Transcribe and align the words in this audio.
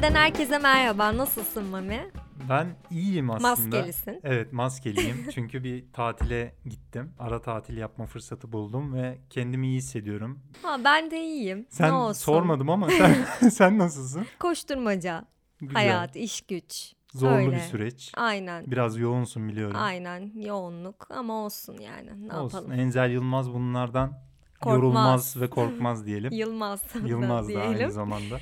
Genelden 0.00 0.20
herkese 0.20 0.58
merhaba. 0.58 1.16
Nasılsın 1.16 1.64
Mami? 1.64 2.10
Ben 2.48 2.66
iyiyim 2.90 3.30
aslında. 3.30 3.48
Maskelisin. 3.48 4.20
Evet 4.24 4.52
maskeliyim. 4.52 5.26
Çünkü 5.34 5.64
bir 5.64 5.84
tatile 5.92 6.54
gittim. 6.64 7.12
Ara 7.18 7.42
tatil 7.42 7.76
yapma 7.76 8.06
fırsatı 8.06 8.52
buldum 8.52 8.94
ve 8.94 9.18
kendimi 9.30 9.66
iyi 9.68 9.76
hissediyorum. 9.76 10.38
Ha 10.62 10.76
ben 10.84 11.10
de 11.10 11.20
iyiyim. 11.20 11.66
Sen 11.70 11.88
ne 11.90 11.94
olsun. 11.94 12.20
sormadım 12.20 12.70
ama 12.70 12.88
sen, 12.90 13.16
sen 13.50 13.78
nasılsın? 13.78 14.26
Koşturmaca, 14.40 15.24
Güzel. 15.60 15.74
hayat, 15.74 16.16
iş 16.16 16.40
güç. 16.40 16.92
Zorlu 17.14 17.34
öyle. 17.36 17.52
bir 17.52 17.60
süreç. 17.60 18.12
Aynen. 18.16 18.70
Biraz 18.70 18.98
yoğunsun 18.98 19.48
biliyorum. 19.48 19.76
Aynen 19.80 20.32
yoğunluk 20.34 21.06
ama 21.10 21.34
olsun 21.44 21.76
yani. 21.80 22.28
Ne 22.28 22.32
Olsun. 22.34 22.58
yapalım? 22.58 22.80
Enzel 22.80 23.10
Yılmaz 23.10 23.52
bunlardan 23.52 24.12
Korkmaz. 24.60 24.74
yorulmaz 24.76 25.40
ve 25.40 25.50
korkmaz 25.50 26.06
diyelim. 26.06 26.32
Yılmaz. 26.32 26.82
Yılmaz 27.06 27.48
da 27.48 27.60
aynı 27.60 27.74
diyelim. 27.74 27.90
zamanda. 27.90 28.38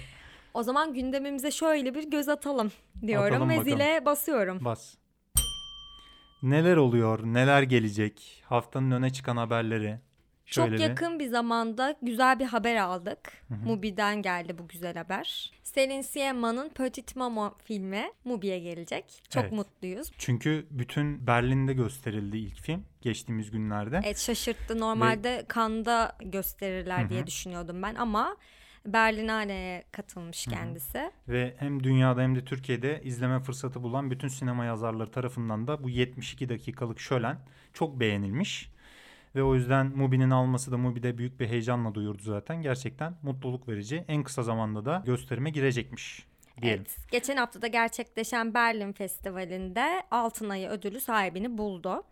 O 0.56 0.62
zaman 0.62 0.94
gündemimize 0.94 1.50
şöyle 1.50 1.94
bir 1.94 2.10
göz 2.10 2.28
atalım 2.28 2.72
diyorum 3.06 3.26
Atalım 3.34 3.48
ve 3.50 3.56
bakalım. 3.56 3.72
zile 3.78 4.04
basıyorum. 4.04 4.64
Bas. 4.64 4.94
Neler 6.42 6.76
oluyor? 6.76 7.20
Neler 7.24 7.62
gelecek? 7.62 8.42
Haftanın 8.46 8.90
öne 8.90 9.12
çıkan 9.12 9.36
haberleri. 9.36 9.98
Şöyle 10.46 10.70
Çok 10.70 10.78
bir- 10.78 10.88
yakın 10.88 11.18
bir 11.18 11.26
zamanda 11.28 11.96
güzel 12.02 12.38
bir 12.38 12.44
haber 12.44 12.76
aldık. 12.76 13.32
Mubi'den 13.64 14.22
geldi 14.22 14.58
bu 14.58 14.68
güzel 14.68 14.94
haber. 14.96 15.52
Selin 15.62 16.00
Sieman'ın 16.00 16.68
Petit 16.68 17.16
Maman 17.16 17.52
filmi 17.64 18.10
Mubi'ye 18.24 18.58
gelecek. 18.58 19.04
Çok 19.30 19.42
Evet. 19.42 19.52
mutluyuz. 19.52 20.10
Çünkü 20.18 20.66
bütün 20.70 21.26
Berlin'de 21.26 21.72
gösterildi 21.72 22.38
ilk 22.38 22.60
film 22.60 22.84
geçtiğimiz 23.00 23.50
günlerde. 23.50 24.00
Evet 24.04 24.18
şaşırttı. 24.18 24.80
Normalde 24.80 25.46
Cannes'da 25.54 26.16
gösterirler 26.20 27.10
diye 27.10 27.26
düşünüyordum 27.26 27.82
ben 27.82 27.94
ama 27.94 28.36
Berlinale'ye 28.92 29.84
katılmış 29.92 30.44
kendisi. 30.44 31.10
Ve 31.28 31.54
hem 31.58 31.84
dünyada 31.84 32.22
hem 32.22 32.36
de 32.36 32.44
Türkiye'de 32.44 33.00
izleme 33.04 33.40
fırsatı 33.40 33.82
bulan 33.82 34.10
bütün 34.10 34.28
sinema 34.28 34.64
yazarları 34.64 35.10
tarafından 35.10 35.66
da 35.66 35.82
bu 35.82 35.90
72 35.90 36.48
dakikalık 36.48 37.00
şölen 37.00 37.38
çok 37.72 38.00
beğenilmiş. 38.00 38.70
Ve 39.34 39.42
o 39.42 39.54
yüzden 39.54 39.86
Mubi'nin 39.86 40.30
alması 40.30 40.72
da 40.72 40.78
Mubi'de 40.78 41.18
büyük 41.18 41.40
bir 41.40 41.48
heyecanla 41.48 41.94
duyurdu 41.94 42.22
zaten. 42.22 42.62
Gerçekten 42.62 43.14
mutluluk 43.22 43.68
verici. 43.68 44.04
En 44.08 44.22
kısa 44.22 44.42
zamanda 44.42 44.84
da 44.84 45.02
gösterime 45.06 45.50
girecekmiş 45.50 46.26
diyelim. 46.62 46.84
Evet. 46.86 47.10
Geçen 47.10 47.36
hafta 47.36 47.62
da 47.62 47.66
gerçekleşen 47.66 48.54
Berlin 48.54 48.92
Festivali'nde 48.92 50.02
Altın 50.10 50.50
Ayı 50.50 50.68
ödülü 50.68 51.00
sahibini 51.00 51.58
buldu. 51.58 52.04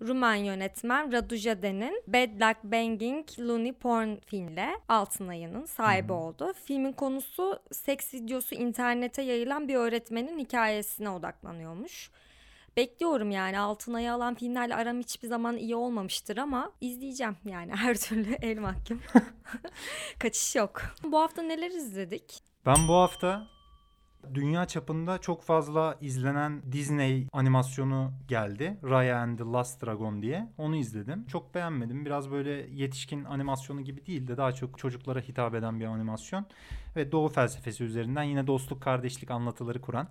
Rumen 0.00 0.34
yönetmen 0.34 1.12
Radu 1.12 1.36
Jade'nin 1.36 2.02
Bad 2.06 2.40
Luck 2.40 2.64
Banging 2.64 3.26
Looney 3.38 3.72
Porn 3.72 4.16
filmiyle 4.26 4.70
Altın 4.88 5.28
Ayı'nın 5.28 5.64
sahibi 5.64 6.12
oldu. 6.12 6.52
Filmin 6.64 6.92
konusu 6.92 7.58
seks 7.72 8.14
videosu 8.14 8.54
internete 8.54 9.22
yayılan 9.22 9.68
bir 9.68 9.74
öğretmenin 9.74 10.38
hikayesine 10.38 11.10
odaklanıyormuş. 11.10 12.10
Bekliyorum 12.76 13.30
yani 13.30 13.58
Altın 13.58 13.94
Ayı 13.94 14.12
alan 14.12 14.34
filmlerle 14.34 14.74
aram 14.74 14.98
hiçbir 14.98 15.28
zaman 15.28 15.56
iyi 15.56 15.76
olmamıştır 15.76 16.36
ama 16.36 16.72
izleyeceğim 16.80 17.36
yani 17.44 17.72
her 17.76 17.96
türlü 17.96 18.34
el 18.42 18.58
mahkum. 18.58 19.02
Kaçış 20.18 20.56
yok. 20.56 20.82
Bu 21.04 21.20
hafta 21.20 21.42
neler 21.42 21.70
izledik? 21.70 22.42
Ben 22.66 22.88
bu 22.88 22.94
hafta 22.94 23.46
dünya 24.34 24.66
çapında 24.66 25.18
çok 25.18 25.42
fazla 25.42 25.96
izlenen 26.00 26.62
Disney 26.72 27.26
animasyonu 27.32 28.12
geldi. 28.28 28.76
Raya 28.84 29.18
and 29.18 29.38
the 29.38 29.44
Last 29.44 29.86
Dragon 29.86 30.22
diye. 30.22 30.48
Onu 30.58 30.76
izledim. 30.76 31.26
Çok 31.26 31.54
beğenmedim. 31.54 32.04
Biraz 32.04 32.30
böyle 32.30 32.50
yetişkin 32.50 33.24
animasyonu 33.24 33.80
gibi 33.80 34.06
değil 34.06 34.28
de 34.28 34.36
daha 34.36 34.52
çok 34.52 34.78
çocuklara 34.78 35.20
hitap 35.20 35.54
eden 35.54 35.80
bir 35.80 35.84
animasyon. 35.84 36.46
Ve 36.96 37.12
doğu 37.12 37.28
felsefesi 37.28 37.84
üzerinden 37.84 38.22
yine 38.22 38.46
dostluk, 38.46 38.82
kardeşlik 38.82 39.30
anlatıları 39.30 39.80
kuran 39.80 40.08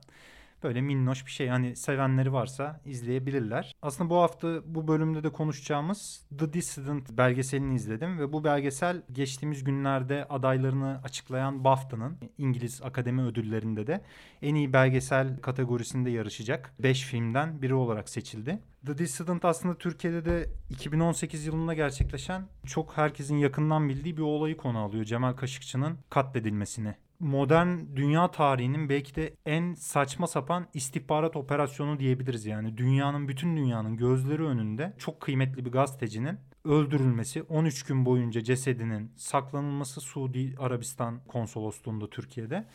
böyle 0.64 0.82
minnoş 0.82 1.26
bir 1.26 1.32
şey. 1.32 1.48
Hani 1.48 1.76
sevenleri 1.76 2.34
varsa 2.34 2.82
izleyebilirler. 2.86 3.76
Aslında 3.82 4.10
bu 4.10 4.18
hafta 4.18 4.62
bu 4.66 4.88
bölümde 4.88 5.24
de 5.24 5.30
konuşacağımız 5.30 6.28
The 6.40 6.54
Dissident 6.54 7.12
belgeselini 7.12 7.76
izledim 7.76 8.20
ve 8.20 8.34
bu 8.34 8.44
belgesel 8.44 9.02
geçtiğimiz 9.12 9.64
günlerde 9.64 10.26
adaylarını 10.26 11.02
açıklayan 11.04 11.64
BAFTA'nın 11.64 12.18
İngiliz 12.38 12.82
Akademi 12.82 13.22
Ödülleri'nde 13.22 13.88
de 13.88 14.02
en 14.42 14.56
iyi 14.56 14.74
belgesel 14.74 15.38
kategorisinde 15.38 16.10
yarışacak 16.10 16.74
5 16.80 17.04
filmden 17.04 17.62
biri 17.62 17.74
olarak 17.74 18.10
seçildi. 18.10 18.60
The 18.86 18.98
Dissident 18.98 19.46
aslında 19.46 19.78
Türkiye'de 19.78 20.26
de 20.26 20.50
2018 20.70 21.46
yılında 21.46 21.74
gerçekleşen 21.74 22.44
çok 22.66 22.98
herkesin 22.98 23.38
yakından 23.38 23.90
bildiği 23.90 24.18
bir 24.18 24.22
olayı 24.22 24.58
konu 24.58 24.80
alıyor. 24.80 25.06
Cemal 25.06 25.34
Kaşıkçı'nın 25.34 25.98
katledilmesini 26.10 26.96
modern 27.22 27.96
dünya 27.96 28.32
tarihinin 28.32 28.90
belki 28.90 29.16
de 29.16 29.34
en 29.46 29.74
saçma 29.74 30.28
sapan 30.28 30.68
istihbarat 30.74 31.36
operasyonu 31.36 32.00
diyebiliriz 32.00 32.46
yani. 32.46 32.78
Dünyanın 32.78 33.28
bütün 33.28 33.58
dünyanın 33.58 33.98
gözleri 33.98 34.44
önünde 34.44 34.94
çok 34.98 35.22
kıymetli 35.22 35.66
bir 35.66 35.72
gazetecinin 35.72 36.40
öldürülmesi, 36.66 37.44
13 37.44 37.84
gün 37.84 38.06
boyunca 38.06 38.44
cesedinin 38.44 39.12
saklanılması 39.16 40.02
Suudi 40.02 40.56
Arabistan 40.60 41.20
konsolosluğunda 41.28 42.10
Türkiye'de 42.10 42.66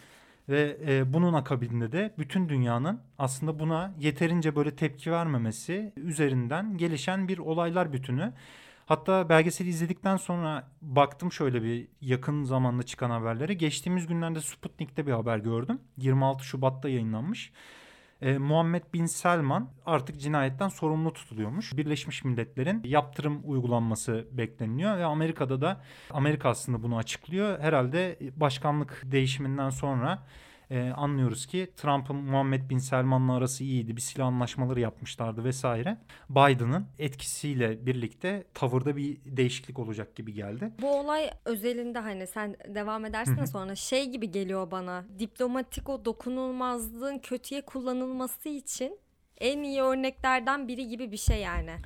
ve 0.49 0.77
e, 0.87 1.13
bunun 1.13 1.33
akabinde 1.33 1.93
de 1.93 2.15
bütün 2.19 2.49
dünyanın 2.49 3.01
aslında 3.19 3.59
buna 3.59 3.95
yeterince 3.99 4.57
böyle 4.57 4.77
tepki 4.77 5.13
vermemesi 5.13 5.93
üzerinden 5.97 6.77
gelişen 6.77 7.29
bir 7.29 7.39
olaylar 7.39 7.93
bütünü. 7.93 8.33
Hatta 8.87 9.29
belgeseli 9.29 9.69
izledikten 9.69 10.17
sonra 10.17 10.69
baktım 10.83 11.33
şöyle 11.33 11.63
bir 11.63 11.89
yakın 12.01 12.45
zamanda 12.45 12.83
çıkan 12.83 13.11
haberlere. 13.11 13.55
Geçtiğimiz 13.55 14.07
günlerde 14.07 14.41
Sputnik'te 14.41 15.07
bir 15.07 15.13
haber 15.13 15.39
gördüm. 15.39 15.81
26 15.97 16.45
Şubat'ta 16.45 16.89
yayınlanmış. 16.89 17.53
E, 18.23 18.39
Muhammed 18.39 18.83
Bin 18.95 19.07
Selman 19.07 19.71
artık 19.87 20.21
cinayetten 20.21 20.69
sorumlu 20.69 21.13
tutuluyormuş. 21.13 21.77
Birleşmiş 21.77 22.25
Milletler'in 22.25 22.83
yaptırım 22.85 23.41
uygulanması 23.45 24.29
bekleniliyor 24.33 24.99
ve 24.99 25.05
Amerika'da 25.05 25.61
da 25.61 25.85
Amerika 26.11 26.49
aslında 26.49 26.83
bunu 26.83 26.97
açıklıyor. 26.97 27.61
Herhalde 27.61 28.19
başkanlık 28.37 29.03
değişiminden 29.05 29.71
sonra 29.71 30.27
e, 30.71 30.91
anlıyoruz 30.91 31.47
ki 31.47 31.71
Trump'ın 31.77 32.17
Muhammed 32.17 32.71
Bin 32.71 32.79
Selman'la 32.79 33.37
arası 33.37 33.65
iyiydi. 33.65 33.97
Bir 33.97 34.01
silah 34.01 34.27
anlaşmaları 34.27 34.81
yapmışlardı 34.81 35.45
vesaire. 35.45 35.99
Biden'ın 36.31 36.87
etkisiyle 36.99 37.87
birlikte 37.87 38.45
tavırda 38.55 38.97
bir 38.97 39.19
değişiklik 39.25 39.79
olacak 39.79 40.17
gibi 40.17 40.35
geldi. 40.35 40.73
Bu 40.81 41.01
olay 41.01 41.31
özelinde 41.45 41.99
hani 41.99 42.27
sen 42.27 42.57
devam 42.69 43.05
edersin 43.05 43.37
de 43.37 43.47
sonra 43.47 43.75
şey 43.75 44.11
gibi 44.11 44.31
geliyor 44.31 44.71
bana. 44.71 45.05
Diplomatik 45.19 45.89
o 45.89 46.05
dokunulmazlığın 46.05 47.19
kötüye 47.19 47.61
kullanılması 47.61 48.49
için 48.49 48.99
en 49.39 49.63
iyi 49.63 49.83
örneklerden 49.83 50.69
biri 50.69 50.89
gibi 50.89 51.13
bir 51.13 51.17
şey 51.17 51.41
yani. 51.41 51.77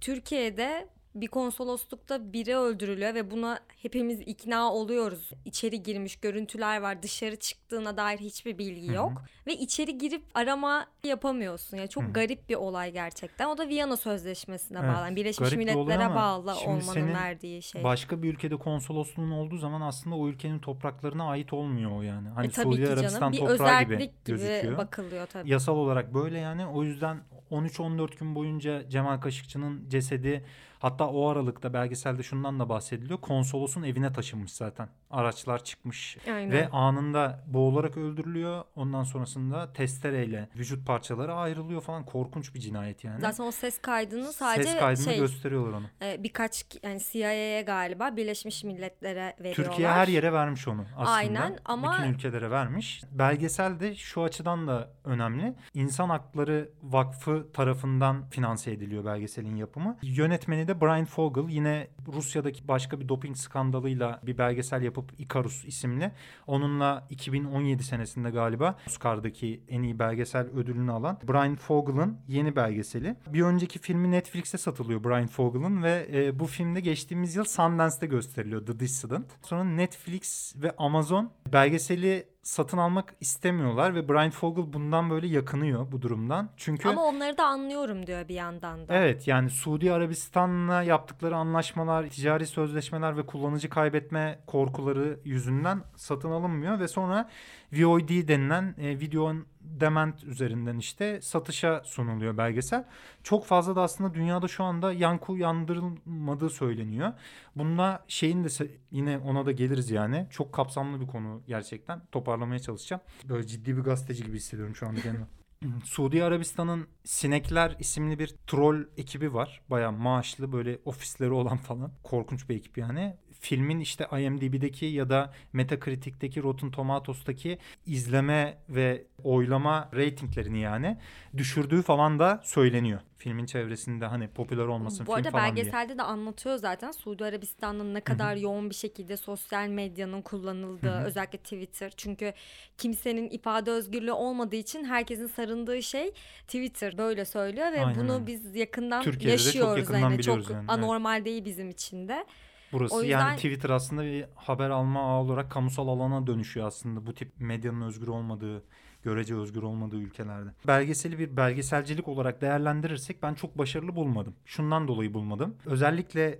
Türkiye'de 0.00 0.88
bir 1.20 1.26
konsoloslukta 1.26 2.32
biri 2.32 2.56
öldürülüyor 2.56 3.14
ve 3.14 3.30
buna 3.30 3.58
hepimiz 3.82 4.20
ikna 4.20 4.72
oluyoruz. 4.72 5.30
İçeri 5.44 5.82
girmiş 5.82 6.16
görüntüler 6.16 6.80
var. 6.80 7.02
Dışarı 7.02 7.36
çıktığına 7.36 7.96
dair 7.96 8.18
hiçbir 8.18 8.58
bilgi 8.58 8.92
yok. 8.92 9.22
Ve 9.46 9.54
içeri 9.56 9.98
girip 9.98 10.22
arama 10.34 10.86
yapamıyorsun. 11.04 11.76
Yani 11.76 11.88
çok 11.88 12.14
garip 12.14 12.48
bir 12.48 12.54
olay 12.54 12.92
gerçekten. 12.92 13.48
O 13.48 13.58
da 13.58 13.68
Viyana 13.68 13.96
Sözleşmesi'ne 13.96 14.78
Evet, 14.78 14.94
bağlı. 14.96 15.16
Birleşmiş 15.16 15.48
garip 15.50 15.60
bir 15.60 15.64
Milletler'e 15.74 16.04
ama 16.04 16.14
bağlı 16.14 16.54
olmanın 16.66 17.14
verdiği 17.14 17.62
şey. 17.62 17.84
Başka 17.84 18.22
bir 18.22 18.32
ülkede 18.34 18.56
konsolosluğun 18.56 19.30
olduğu 19.30 19.56
zaman 19.58 19.80
aslında 19.80 20.16
o 20.16 20.28
ülkenin 20.28 20.58
topraklarına 20.58 21.28
ait 21.28 21.52
olmuyor 21.52 21.90
o 21.92 22.02
yani. 22.02 22.28
Hani 22.28 22.46
E 22.46 22.50
tabii 22.50 22.64
Suudi 22.64 22.76
ki 22.76 22.82
canım. 22.86 22.98
Arabistan 22.98 23.32
Bir 23.32 23.38
toprağı 23.38 23.82
gibi 23.82 23.94
özellik 23.94 24.24
gibi, 24.24 24.36
gözüküyor. 24.38 24.78
bakılıyor 24.78 25.26
tabii. 25.26 25.50
Yasal 25.50 25.76
olarak 25.76 26.14
böyle 26.14 26.38
yani. 26.38 26.66
O 26.66 26.84
yüzden 26.84 27.20
13-14 27.50 28.18
gün 28.18 28.34
boyunca 28.34 28.88
Cemal 28.88 29.20
Kaşıkçı'nın 29.20 29.88
cesedi 29.88 30.44
hatta 30.78 31.08
o 31.08 31.28
aralıkta 31.28 31.72
belgeselde 31.72 32.22
şundan 32.22 32.60
da 32.60 32.68
bahsediliyor. 32.68 33.20
Konsolosun 33.20 33.82
evine 33.82 34.12
taşınmış 34.12 34.52
zaten. 34.52 34.88
Araçlar 35.10 35.64
çıkmış 35.64 36.16
Aynen. 36.34 36.50
ve 36.52 36.68
anında 36.68 37.44
boğularak 37.46 37.96
öldürülüyor. 37.96 38.64
Ondan 38.76 39.02
sonrasında 39.02 39.72
testereyle 39.72 40.48
vücut 40.56 40.86
parçaları 40.86 41.34
ayrılıyor 41.34 41.80
falan. 41.80 42.04
Korkunç 42.04 42.54
bir 42.54 42.60
cinayet 42.60 43.04
yani. 43.04 43.20
Zaten 43.20 43.44
o 43.44 43.50
ses 43.50 43.78
kaydını 43.78 44.32
sadece 44.32 44.68
Ses 44.70 44.80
kaydını 44.80 45.04
şey 45.04 45.18
gösteriyorlar 45.18 45.72
onu. 45.72 45.86
e, 46.02 46.22
birkaç 46.22 46.64
yani 46.82 47.00
CIA'ye 47.12 47.62
galiba 47.62 48.16
Birleşmiş 48.16 48.64
Milletler'e 48.64 49.34
veriyorlar. 49.40 49.64
Türkiye 49.64 49.88
her 49.88 50.08
yere 50.08 50.32
vermiş 50.32 50.68
onu 50.68 50.84
aslında. 50.96 51.10
Aynen 51.10 51.58
ama- 51.64 51.92
Bütün 51.98 52.12
ülkelere 52.12 52.50
vermiş. 52.50 53.02
Belgesel 53.12 53.80
de 53.80 53.94
şu 53.94 54.22
açıdan 54.22 54.66
da 54.68 54.90
önemli. 55.04 55.54
İnsan 55.74 56.08
Hakları 56.08 56.68
Vakfı 56.82 57.37
tarafından 57.52 58.28
finanse 58.30 58.72
ediliyor 58.72 59.04
belgeselin 59.04 59.56
yapımı. 59.56 59.96
Yönetmeni 60.02 60.68
de 60.68 60.80
Brian 60.80 61.04
Fogel. 61.04 61.48
Yine 61.48 61.88
Rusya'daki 62.12 62.68
başka 62.68 63.00
bir 63.00 63.08
doping 63.08 63.36
skandalıyla 63.36 64.20
bir 64.22 64.38
belgesel 64.38 64.82
yapıp 64.82 65.12
Icarus 65.18 65.64
isimli. 65.64 66.12
Onunla 66.46 67.06
2017 67.10 67.82
senesinde 67.82 68.30
galiba 68.30 68.76
Oscar'daki 68.86 69.62
en 69.68 69.82
iyi 69.82 69.98
belgesel 69.98 70.46
ödülünü 70.46 70.92
alan 70.92 71.18
Brian 71.28 71.56
Fogel'ın 71.56 72.18
yeni 72.28 72.56
belgeseli. 72.56 73.16
Bir 73.26 73.42
önceki 73.42 73.78
filmi 73.78 74.10
Netflix'te 74.10 74.58
satılıyor 74.58 75.04
Brian 75.04 75.26
Fogel'ın 75.26 75.82
ve 75.82 76.08
e, 76.12 76.38
bu 76.38 76.46
filmde 76.46 76.80
geçtiğimiz 76.80 77.36
yıl 77.36 77.44
Sundance'te 77.44 78.06
gösteriliyor 78.06 78.66
The 78.66 78.80
Dissident. 78.80 79.26
Sonra 79.42 79.64
Netflix 79.64 80.54
ve 80.56 80.74
Amazon 80.78 81.30
belgeseli 81.52 82.24
satın 82.48 82.78
almak 82.78 83.14
istemiyorlar 83.20 83.94
ve 83.94 84.08
Brian 84.08 84.30
Fogel 84.30 84.72
bundan 84.72 85.10
böyle 85.10 85.26
yakınıyor 85.26 85.92
bu 85.92 86.02
durumdan. 86.02 86.50
Çünkü 86.56 86.88
Ama 86.88 87.04
onları 87.04 87.38
da 87.38 87.44
anlıyorum 87.46 88.06
diyor 88.06 88.28
bir 88.28 88.34
yandan 88.34 88.88
da. 88.88 88.94
Evet 88.94 89.28
yani 89.28 89.50
Suudi 89.50 89.92
Arabistan'la 89.92 90.82
yaptıkları 90.82 91.36
anlaşmalar, 91.36 92.08
ticari 92.08 92.46
sözleşmeler 92.46 93.16
ve 93.16 93.26
kullanıcı 93.26 93.68
kaybetme 93.68 94.38
korkuları 94.46 95.20
yüzünden 95.24 95.82
satın 95.96 96.30
alınmıyor 96.30 96.80
ve 96.80 96.88
sonra 96.88 97.28
VOD 97.72 98.28
denilen 98.28 98.74
e, 98.78 99.00
video 99.00 99.24
on 99.24 99.46
demand 99.60 100.12
üzerinden 100.26 100.78
işte 100.78 101.20
satışa 101.22 101.82
sunuluyor 101.84 102.36
belgesel. 102.36 102.84
Çok 103.22 103.46
fazla 103.46 103.76
da 103.76 103.82
aslında 103.82 104.14
dünyada 104.14 104.48
şu 104.48 104.64
anda 104.64 104.92
yankı 104.92 105.32
uyandırılmadığı 105.32 106.50
söyleniyor. 106.50 107.12
Bunda 107.56 108.04
şeyin 108.08 108.44
de 108.44 108.48
yine 108.90 109.18
ona 109.18 109.46
da 109.46 109.52
geliriz 109.52 109.90
yani. 109.90 110.26
Çok 110.30 110.52
kapsamlı 110.52 111.00
bir 111.00 111.06
konu 111.06 111.42
gerçekten. 111.46 112.02
Toparlamaya 112.12 112.58
çalışacağım. 112.58 113.02
Böyle 113.24 113.46
ciddi 113.46 113.76
bir 113.76 113.82
gazeteci 113.82 114.24
gibi 114.24 114.36
hissediyorum 114.36 114.76
şu 114.76 114.88
anda 114.88 115.00
kendimi. 115.00 115.26
Suudi 115.84 116.24
Arabistan'ın 116.24 116.86
Sinekler 117.04 117.76
isimli 117.78 118.18
bir 118.18 118.34
troll 118.46 118.84
ekibi 118.96 119.34
var. 119.34 119.62
Baya 119.70 119.92
maaşlı 119.92 120.52
böyle 120.52 120.78
ofisleri 120.84 121.30
olan 121.30 121.56
falan. 121.56 121.92
Korkunç 122.02 122.48
bir 122.48 122.56
ekip 122.56 122.78
yani. 122.78 123.16
Filmin 123.40 123.80
işte 123.80 124.06
IMDb'deki 124.20 124.86
ya 124.86 125.08
da 125.10 125.32
Metacritic'teki 125.52 126.42
Rotten 126.42 126.70
Tomatoes'taki 126.70 127.58
izleme 127.86 128.58
ve 128.68 129.04
oylama 129.24 129.90
reytinglerini 129.94 130.60
yani 130.60 130.96
düşürdüğü 131.36 131.82
falan 131.82 132.18
da 132.18 132.40
söyleniyor. 132.44 133.00
Filmin 133.18 133.46
çevresinde 133.46 134.06
hani 134.06 134.28
popüler 134.28 134.64
olmasın 134.64 135.06
Bu 135.06 135.10
film 135.10 135.16
arada 135.16 135.30
falan 135.30 135.56
diye. 135.56 135.64
belgeselde 135.64 135.98
de 135.98 136.02
anlatıyor 136.02 136.56
zaten 136.56 136.90
Suudi 136.90 137.24
Arabistan'ın 137.24 137.94
ne 137.94 138.00
kadar 138.00 138.36
yoğun 138.36 138.70
bir 138.70 138.74
şekilde 138.74 139.16
sosyal 139.16 139.68
medyanın 139.68 140.22
kullanıldığı 140.22 140.90
Hı 140.90 141.00
hı. 141.00 141.04
özellikle 141.04 141.38
Twitter. 141.38 141.92
Çünkü 141.96 142.32
kimsenin 142.78 143.30
ifade 143.30 143.70
özgürlüğü 143.70 144.12
olmadığı 144.12 144.56
için 144.56 144.84
herkesin 144.84 145.26
sarındığı 145.26 145.82
şey 145.82 146.10
Twitter 146.46 146.98
böyle 146.98 147.24
söylüyor 147.24 147.72
ve 147.72 147.84
Aynen 147.84 148.00
bunu 148.00 148.14
öyle. 148.14 148.26
biz 148.26 148.56
yakından 148.56 149.02
Türkiye'de 149.02 149.32
de 149.32 149.38
çok 149.38 149.46
yaşıyoruz. 149.46 149.78
yakından 149.78 150.00
hani 150.02 150.18
biliyoruz 150.18 150.44
çok 150.44 150.54
yani, 150.54 150.60
evet. 150.68 150.78
anormal 150.78 151.24
değil 151.24 151.44
bizim 151.44 151.70
için 151.70 152.08
de. 152.08 152.26
Burası 152.72 152.94
O 152.94 153.00
yüzden- 153.02 153.18
yani 153.20 153.36
Twitter 153.36 153.70
aslında 153.70 154.04
bir 154.04 154.24
haber 154.34 154.70
alma 154.70 155.00
ağı 155.00 155.20
olarak 155.20 155.50
kamusal 155.50 155.88
alana 155.88 156.26
dönüşüyor 156.26 156.66
aslında 156.66 157.06
bu 157.06 157.14
tip 157.14 157.32
medyanın 157.38 157.80
özgür 157.82 158.08
olmadığı, 158.08 158.62
görece 159.02 159.34
özgür 159.36 159.62
olmadığı 159.62 159.96
ülkelerde. 159.96 160.50
Belgeseli 160.66 161.18
bir 161.18 161.36
belgeselcilik 161.36 162.08
olarak 162.08 162.40
değerlendirirsek 162.40 163.22
ben 163.22 163.34
çok 163.34 163.58
başarılı 163.58 163.94
bulmadım. 163.96 164.34
Şundan 164.44 164.88
dolayı 164.88 165.14
bulmadım. 165.14 165.54
Özellikle 165.66 166.38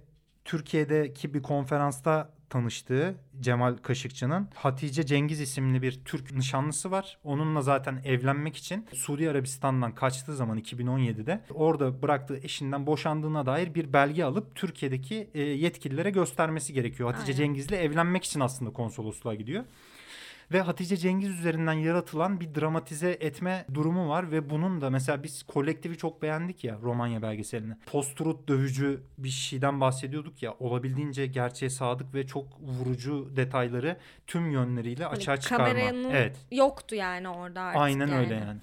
Türkiye'deki 0.49 1.35
bir 1.35 1.43
konferansta 1.43 2.31
tanıştığı 2.51 3.15
Cemal 3.41 3.77
Kaşıkçı'nın 3.77 4.49
Hatice 4.55 5.07
Cengiz 5.07 5.41
isimli 5.41 5.83
bir 5.83 6.05
Türk 6.05 6.33
nişanlısı 6.33 6.91
var. 6.91 7.19
Onunla 7.25 7.63
zaten 7.63 8.03
evlenmek 8.05 8.57
için 8.57 8.87
Suudi 8.95 9.31
Arabistan'dan 9.31 9.95
kaçtığı 9.95 10.37
zaman 10.37 10.59
2017'de 10.59 11.45
orada 11.55 12.03
bıraktığı 12.03 12.37
eşinden 12.37 12.87
boşandığına 12.87 13.47
dair 13.47 13.75
bir 13.75 13.93
belge 13.93 14.25
alıp 14.25 14.55
Türkiye'deki 14.55 15.31
e, 15.35 15.41
yetkililere 15.41 16.11
göstermesi 16.11 16.73
gerekiyor. 16.73 17.13
Hatice 17.13 17.33
Aynen. 17.33 17.45
Cengiz'le 17.45 17.73
evlenmek 17.73 18.25
için 18.25 18.41
aslında 18.41 18.73
konsolosluğa 18.73 19.35
gidiyor. 19.35 19.65
Ve 20.53 20.61
Hatice 20.61 20.97
Cengiz 20.97 21.31
üzerinden 21.31 21.73
yaratılan 21.73 22.41
bir 22.41 22.55
dramatize 22.55 23.11
etme 23.11 23.65
durumu 23.75 24.09
var 24.09 24.31
ve 24.33 24.51
bunun 24.51 24.81
da 24.81 24.91
mesela 24.91 25.23
biz 25.23 25.43
kolektifi 25.43 25.97
çok 25.97 26.23
beğendik 26.23 26.65
ya 26.65 26.79
Romanya 26.83 27.23
belgeselini. 27.23 27.75
Post-truth 27.87 28.49
dövücü 28.49 29.03
bir 29.19 29.29
şeyden 29.29 29.81
bahsediyorduk 29.81 30.43
ya 30.43 30.55
olabildiğince 30.59 31.27
gerçeğe 31.27 31.71
sadık 31.71 32.15
ve 32.15 32.27
çok 32.27 32.61
vurucu 32.61 33.37
detayları 33.37 33.97
tüm 34.27 34.51
yönleriyle 34.51 35.05
Hani 35.05 35.17
açığa 35.17 35.37
çıkarma. 35.37 35.65
kameranın 35.67 36.11
Evet. 36.11 36.37
yoktu 36.51 36.95
yani 36.95 37.29
orada 37.29 37.61
artık. 37.63 37.81
Aynen 37.83 38.13
öyle 38.13 38.35
yani. 38.35 38.47
yani. 38.47 38.61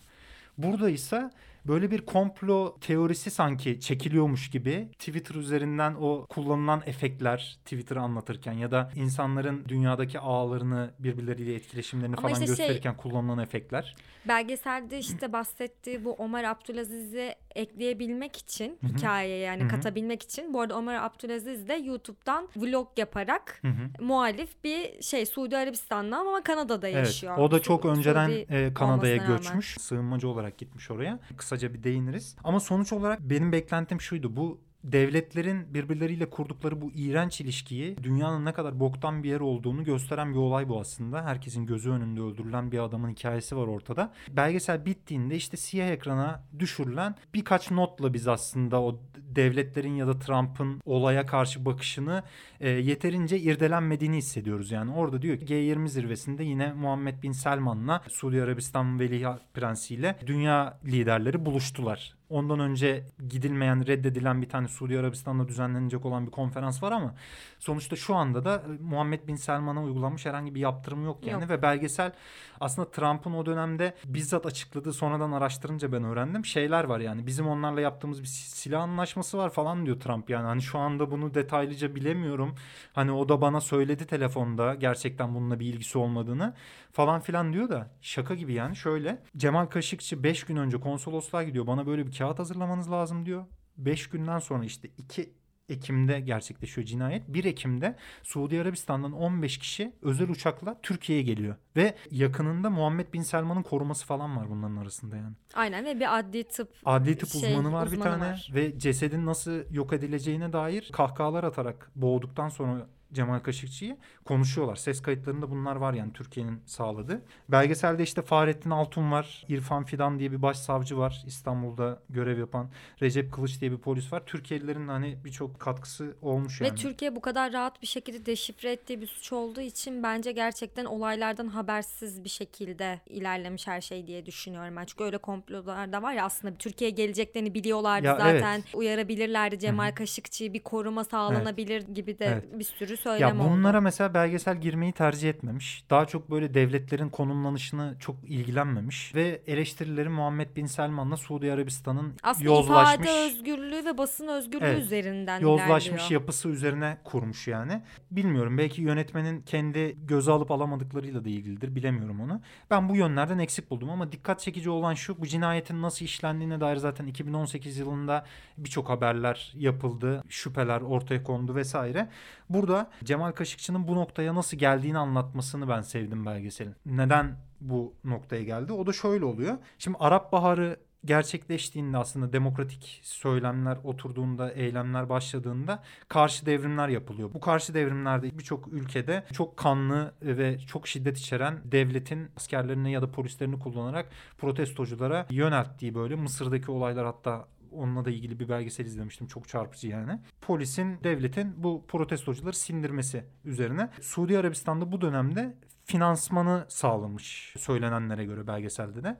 Burada 0.57 0.89
ise 0.89 1.29
böyle 1.67 1.91
bir 1.91 2.01
komplo 2.01 2.77
teorisi 2.79 3.31
sanki 3.31 3.79
çekiliyormuş 3.79 4.50
gibi 4.50 4.89
Twitter 5.00 5.35
üzerinden 5.35 5.95
o 6.00 6.25
kullanılan 6.29 6.83
efektler 6.85 7.57
Twitter'ı 7.63 8.00
anlatırken 8.01 8.53
ya 8.53 8.71
da 8.71 8.91
insanların 8.95 9.65
dünyadaki 9.67 10.19
ağlarını 10.19 10.91
birbirleriyle 11.00 11.56
etkileşimlerini 11.56 12.15
Ama 12.15 12.27
falan 12.27 12.41
işte 12.41 12.56
şey- 12.56 12.65
gösterirken 12.67 12.97
kullanılan 12.97 13.39
efektler. 13.39 13.95
Belgeselde 14.27 15.00
işte 15.00 15.33
bahsettiği 15.33 16.06
bu 16.06 16.15
Ömer 16.19 16.44
Abdülaziz'i 16.44 17.35
ekleyebilmek 17.55 18.37
için 18.37 18.77
Hı 18.81 18.87
hı. 18.87 18.93
hikayeye 18.93 19.37
yani 19.37 19.61
Hı 19.61 19.65
hı. 19.65 19.69
katabilmek 19.69 20.23
için 20.23 20.53
bu 20.53 20.61
arada 20.61 20.77
Ömer 20.77 21.03
Abdülaziz 21.03 21.67
de 21.67 21.73
YouTube'dan 21.73 22.47
vlog 22.55 22.87
yaparak 22.97 23.59
Hı 23.61 23.67
hı. 23.67 24.03
muhalif 24.05 24.63
bir 24.63 25.01
şey 25.01 25.25
Suudi 25.25 25.57
Arabistan'da 25.57 26.17
ama 26.17 26.43
Kanada'da 26.43 26.87
Evet, 26.87 26.97
yaşıyor. 26.97 27.37
o 27.37 27.51
da 27.51 27.57
Su- 27.57 27.63
çok 27.63 27.85
önceden 27.85 28.27
Suudi 28.27 28.45
e, 28.49 28.73
Kanada'ya 28.73 29.13
olmasına 29.13 29.27
rağmen. 29.27 29.37
göçmüş. 29.37 29.75
Sığınmacı 29.79 30.27
olarak 30.29 30.57
gitmiş 30.57 30.91
oraya. 30.91 31.19
Kısaca 31.37 31.73
bir 31.73 31.83
değiniriz. 31.83 32.35
Ama 32.43 32.59
sonuç 32.59 32.93
olarak 32.93 33.19
benim 33.19 33.51
beklentim 33.51 34.01
şuydu. 34.01 34.35
Bu 34.35 34.61
devletlerin 34.91 35.73
birbirleriyle 35.73 36.29
kurdukları 36.29 36.81
bu 36.81 36.91
iğrenç 36.95 37.41
ilişkiyi 37.41 37.97
dünyanın 38.03 38.45
ne 38.45 38.53
kadar 38.53 38.79
boktan 38.79 39.23
bir 39.23 39.29
yer 39.29 39.39
olduğunu 39.39 39.83
gösteren 39.83 40.33
bir 40.33 40.37
olay 40.37 40.69
bu 40.69 40.79
aslında. 40.79 41.25
Herkesin 41.25 41.65
gözü 41.65 41.89
önünde 41.89 42.21
öldürülen 42.21 42.71
bir 42.71 42.79
adamın 42.79 43.09
hikayesi 43.09 43.57
var 43.57 43.67
ortada. 43.67 44.13
Belgesel 44.29 44.85
bittiğinde 44.85 45.35
işte 45.35 45.57
siyah 45.57 45.87
ekrana 45.87 46.43
düşürülen 46.59 47.15
birkaç 47.33 47.71
notla 47.71 48.13
biz 48.13 48.27
aslında 48.27 48.81
o 48.81 48.99
devletlerin 49.35 49.95
ya 49.95 50.07
da 50.07 50.19
Trump'ın 50.19 50.81
olaya 50.85 51.25
karşı 51.25 51.65
bakışını 51.65 52.23
e, 52.59 52.69
yeterince 52.69 53.39
irdelenmediğini 53.39 54.17
hissediyoruz. 54.17 54.71
Yani 54.71 54.93
orada 54.93 55.21
diyor 55.21 55.38
ki 55.39 55.45
G20 55.45 55.88
zirvesinde 55.88 56.43
yine 56.43 56.73
Muhammed 56.73 57.23
Bin 57.23 57.31
Selman'la 57.31 58.01
Suudi 58.09 58.43
Arabistan 58.43 58.99
Veliaht 58.99 59.53
Prensi 59.53 59.95
ile 59.95 60.15
dünya 60.27 60.79
liderleri 60.85 61.45
buluştular. 61.45 62.15
Ondan 62.30 62.60
önce 62.60 63.04
gidilmeyen, 63.30 63.88
reddedilen 63.88 64.42
bir 64.42 64.50
tane 64.50 64.68
Suudi 64.68 65.00
Arabistan'da 65.00 65.48
düzenlenecek 65.48 66.06
olan 66.06 66.25
bir 66.27 66.31
konferans 66.31 66.83
var 66.83 66.92
ama 66.92 67.16
sonuçta 67.60 67.95
şu 67.95 68.16
anda 68.16 68.45
da 68.45 68.56
e, 68.56 68.83
Muhammed 68.83 69.27
Bin 69.27 69.36
Selman'a 69.36 69.83
uygulanmış 69.83 70.25
herhangi 70.25 70.56
bir 70.56 70.60
yaptırım 70.60 71.04
yok 71.06 71.25
yani 71.25 71.42
Yok. 71.42 71.50
ve 71.50 71.62
belgesel 71.62 72.12
aslında 72.60 72.92
Trump'ın 72.92 73.33
o 73.33 73.45
dönemde 73.45 73.94
bizzat 74.06 74.45
açıkladığı 74.45 74.94
sonradan 74.94 75.31
araştırınca 75.31 75.92
ben 75.92 76.04
öğrendim. 76.04 76.45
Şeyler 76.45 76.83
var 76.83 77.00
yani 77.00 77.27
bizim 77.27 77.48
onlarla 77.48 77.81
yaptığımız 77.81 78.22
bir 78.22 78.27
si- 78.27 78.58
silah 78.58 78.82
anlaşması 78.82 79.38
var 79.38 79.50
falan 79.50 79.86
diyor 79.86 80.00
Trump 80.00 80.29
yani. 80.29 80.46
Hani 80.46 80.62
şu 80.62 80.79
anda 80.79 81.12
bunu 81.12 81.34
detaylıca 81.34 81.96
bilemiyorum. 81.96 82.55
Hani 82.94 83.12
o 83.12 83.29
da 83.29 83.41
bana 83.41 83.62
söyledi 83.62 84.05
telefonda 84.08 84.75
gerçekten 84.75 85.36
bununla 85.36 85.60
bir 85.60 85.65
ilgisi 85.65 85.98
olmadığını 85.98 86.53
falan 86.91 87.22
filan 87.22 87.53
diyor 87.53 87.70
da 87.70 87.91
şaka 88.01 88.36
gibi 88.36 88.53
yani. 88.53 88.75
Şöyle 88.75 89.22
Cemal 89.38 89.65
Kaşıkçı 89.65 90.24
5 90.24 90.44
gün 90.44 90.55
önce 90.55 90.79
konsolosluğa 90.79 91.44
gidiyor. 91.44 91.67
Bana 91.67 91.88
böyle 91.88 92.08
bir 92.08 92.12
kağıt 92.17 92.39
hazırlamanız 92.39 92.91
lazım 92.91 93.25
diyor 93.25 93.45
5 93.77 94.07
günden 94.07 94.39
sonra 94.39 94.65
işte 94.65 94.89
2 94.98 95.34
Ekim'de 95.69 96.19
gerçekleşiyor 96.19 96.88
cinayet. 96.88 97.27
1 97.27 97.45
Ekim'de 97.45 97.95
Suudi 98.24 98.62
Arabistan'dan 98.62 99.12
15 99.12 99.57
kişi 99.57 99.93
özel 100.01 100.29
uçakla 100.29 100.79
Türkiye'ye 100.84 101.24
geliyor. 101.24 101.55
Ve 101.75 101.95
yakınında 102.12 102.69
Muhammed 102.69 103.13
Bin 103.13 103.22
Selman'ın 103.22 103.63
koruması 103.63 104.05
falan 104.05 104.38
var 104.38 104.50
bunların 104.50 104.75
arasında 104.75 105.15
yani. 105.15 105.36
Aynen 105.53 105.86
ve 105.86 106.00
bir 106.00 106.19
adli 106.19 106.43
tıp 106.43 106.74
Adli 106.86 107.17
tıp 107.17 107.29
şey, 107.29 107.51
uzmanı 107.51 107.74
var 107.74 107.86
bir 107.86 107.91
uzmanı 107.91 108.10
tane 108.10 108.31
var. 108.31 108.51
ve 108.53 108.79
cesedin 108.79 109.25
nasıl 109.25 109.63
yok 109.72 109.93
edileceğine 109.93 110.53
dair 110.53 110.89
kahkahalar 110.93 111.43
atarak 111.43 111.91
boğduktan 111.95 112.50
sonra 112.50 112.88
Cemal 113.13 113.39
Kaşıkçı'yı 113.39 113.97
konuşuyorlar. 114.25 114.75
Ses 114.75 115.01
kayıtlarında 115.01 115.51
bunlar 115.51 115.75
var 115.75 115.93
yani 115.93 116.13
Türkiye'nin 116.13 116.62
sağladığı. 116.65 117.21
Belgeselde 117.50 118.03
işte 118.03 118.21
Fahrettin 118.21 118.69
Altun 118.69 119.12
var. 119.12 119.45
İrfan 119.50 119.83
Fidan 119.83 120.19
diye 120.19 120.31
bir 120.31 120.41
başsavcı 120.41 120.97
var. 120.97 121.24
İstanbul'da 121.27 122.00
görev 122.09 122.39
yapan. 122.39 122.69
Recep 123.01 123.33
Kılıç 123.33 123.62
diye 123.62 123.71
bir 123.71 123.77
polis 123.77 124.13
var. 124.13 124.24
Türkiye'lilerin 124.25 124.88
hani 124.88 125.17
birçok 125.25 125.59
katkısı 125.59 126.15
olmuş 126.21 126.62
yani. 126.62 126.71
Ve 126.71 126.75
Türkiye 126.75 127.15
bu 127.15 127.21
kadar 127.21 127.53
rahat 127.53 127.81
bir 127.81 127.88
şekilde 127.88 128.25
deşifre 128.25 128.71
ettiği 128.71 129.01
bir 129.01 129.07
suç 129.07 129.33
olduğu 129.33 129.62
için 129.62 130.03
bence 130.03 130.31
gerçekten 130.31 130.85
olaylardan 130.85 131.47
habersiz 131.47 132.24
bir 132.24 132.29
şekilde 132.29 133.01
ilerlemiş 133.09 133.67
her 133.67 133.81
şey 133.81 134.07
diye 134.07 134.25
düşünüyorum 134.25 134.75
ben. 134.75 134.85
Çünkü 134.85 135.03
öyle 135.03 135.17
komplolar 135.17 135.91
da 135.93 136.01
var 136.01 136.13
ya 136.13 136.25
aslında 136.25 136.53
Türkiye'ye 136.55 136.95
geleceklerini 136.95 137.53
biliyorlardı 137.53 138.05
Ya 138.07 138.15
zaten. 138.15 138.53
evet. 138.55 138.75
Uyarabilirlerdi 138.75 139.59
Cemal 139.59 139.91
Kaşıkçı'yı 139.95 140.53
bir 140.53 140.63
koruma 140.63 141.03
sağlanabilir 141.03 141.81
gibi 141.81 142.19
de 142.19 142.25
Evet. 142.25 142.59
bir 142.59 142.63
sürü 142.63 142.94
Ya 142.95 143.01
söylem 143.03 143.39
bunlara 143.39 143.77
oldu. 143.77 143.83
mesela 143.83 144.13
belgesel 144.13 144.61
girmeyi 144.61 144.91
tercih 144.91 145.29
etmemiş. 145.29 145.85
Daha 145.89 146.05
çok 146.05 146.31
böyle 146.31 146.53
devletlerin 146.53 147.09
konumlanışını 147.09 147.95
çok 147.99 148.15
ilgilenmemiş. 148.23 149.15
Ve 149.15 149.41
eleştirileri 149.47 150.09
Muhammed 150.09 150.55
Bin 150.55 150.65
Selman'la 150.65 151.17
Suudi 151.17 151.51
Arabistan'ın 151.53 152.13
Aslında 152.23 152.45
yozlaşmış, 152.45 152.95
ifade 153.07 153.25
özgürlüğü 153.25 153.85
ve 153.85 153.97
basın 153.97 154.27
özgürlüğü 154.27 154.65
Evet. 154.65 154.83
üzerinden 154.83 155.39
yozlaşmış 155.39 156.01
ilerliyor. 156.01 156.21
yapısı 156.21 156.49
üzerine 156.49 156.97
kurmuş 157.03 157.47
yani. 157.47 157.81
Bilmiyorum 158.11 158.57
belki 158.57 158.81
yönetmenin 158.81 159.41
kendi 159.41 159.97
göze 160.07 160.31
alıp 160.31 160.51
alamadıklarıyla 160.51 161.25
da 161.25 161.29
ilgilidir. 161.29 161.75
Bilemiyorum 161.75 162.21
onu. 162.21 162.41
Ben 162.71 162.89
bu 162.89 162.95
yönlerden 162.95 163.39
eksik 163.39 163.69
buldum 163.71 163.89
ama 163.89 164.11
dikkat 164.11 164.39
çekici 164.39 164.69
olan 164.69 164.93
şu 164.93 165.21
bu 165.21 165.27
cinayetin 165.27 165.81
nasıl 165.81 166.05
işlendiğine 166.05 166.61
dair 166.61 166.77
zaten 166.77 167.07
2018 167.07 167.77
yılında 167.77 168.25
birçok 168.57 168.89
haberler 168.89 169.51
yapıldı. 169.55 170.23
Şüpheler 170.29 170.81
ortaya 170.81 171.23
kondu 171.23 171.55
vesaire. 171.55 172.09
Burada 172.49 172.89
Cemal 173.03 173.31
Kaşıkçı'nın 173.31 173.87
bu 173.87 173.95
noktaya 173.95 174.35
nasıl 174.35 174.57
geldiğini 174.57 174.97
anlatmasını 174.97 175.69
ben 175.69 175.81
sevdim 175.81 176.25
belgeselin. 176.25 176.75
Neden 176.85 177.37
bu 177.61 177.93
noktaya 178.03 178.43
geldi? 178.43 178.73
O 178.73 178.87
da 178.87 178.93
şöyle 178.93 179.25
oluyor. 179.25 179.57
Şimdi 179.79 179.97
Arap 179.99 180.31
Baharı 180.31 180.77
gerçekleştiğinde 181.05 181.97
aslında 181.97 182.33
demokratik 182.33 183.01
söylemler 183.03 183.77
oturduğunda, 183.83 184.51
eylemler 184.51 185.09
başladığında 185.09 185.83
karşı 186.07 186.45
devrimler 186.45 186.87
yapılıyor. 186.87 187.33
Bu 187.33 187.39
karşı 187.39 187.73
devrimlerde 187.73 188.37
birçok 188.37 188.67
ülkede 188.67 189.23
çok 189.33 189.57
kanlı 189.57 190.13
ve 190.21 190.59
çok 190.59 190.87
şiddet 190.87 191.17
içeren 191.17 191.59
devletin 191.63 192.29
askerlerini 192.37 192.91
ya 192.91 193.01
da 193.01 193.11
polislerini 193.11 193.59
kullanarak 193.59 194.09
protestoculara 194.37 195.25
yönelttiği 195.29 195.95
böyle 195.95 196.15
Mısır'daki 196.15 196.71
olaylar 196.71 197.05
hatta 197.05 197.47
onunla 197.75 198.05
da 198.05 198.10
ilgili 198.10 198.39
bir 198.39 198.50
belgesel 198.50 198.86
izlemiştim. 198.86 199.27
Çok 199.27 199.48
çarpıcı 199.48 199.88
yani. 199.88 200.20
Polisin, 200.41 201.03
devletin 201.03 201.63
bu 201.63 201.86
protestocuları 201.88 202.55
sindirmesi 202.55 203.24
üzerine. 203.46 203.89
Suudi 204.01 204.38
Arabistan'da 204.38 204.91
bu 204.91 205.01
dönemde 205.01 205.53
finansmanı 205.86 206.65
sağlamış 206.67 207.53
söylenenlere 207.58 208.25
göre 208.25 208.48
belgeselde 208.48 209.03
de. 209.03 209.17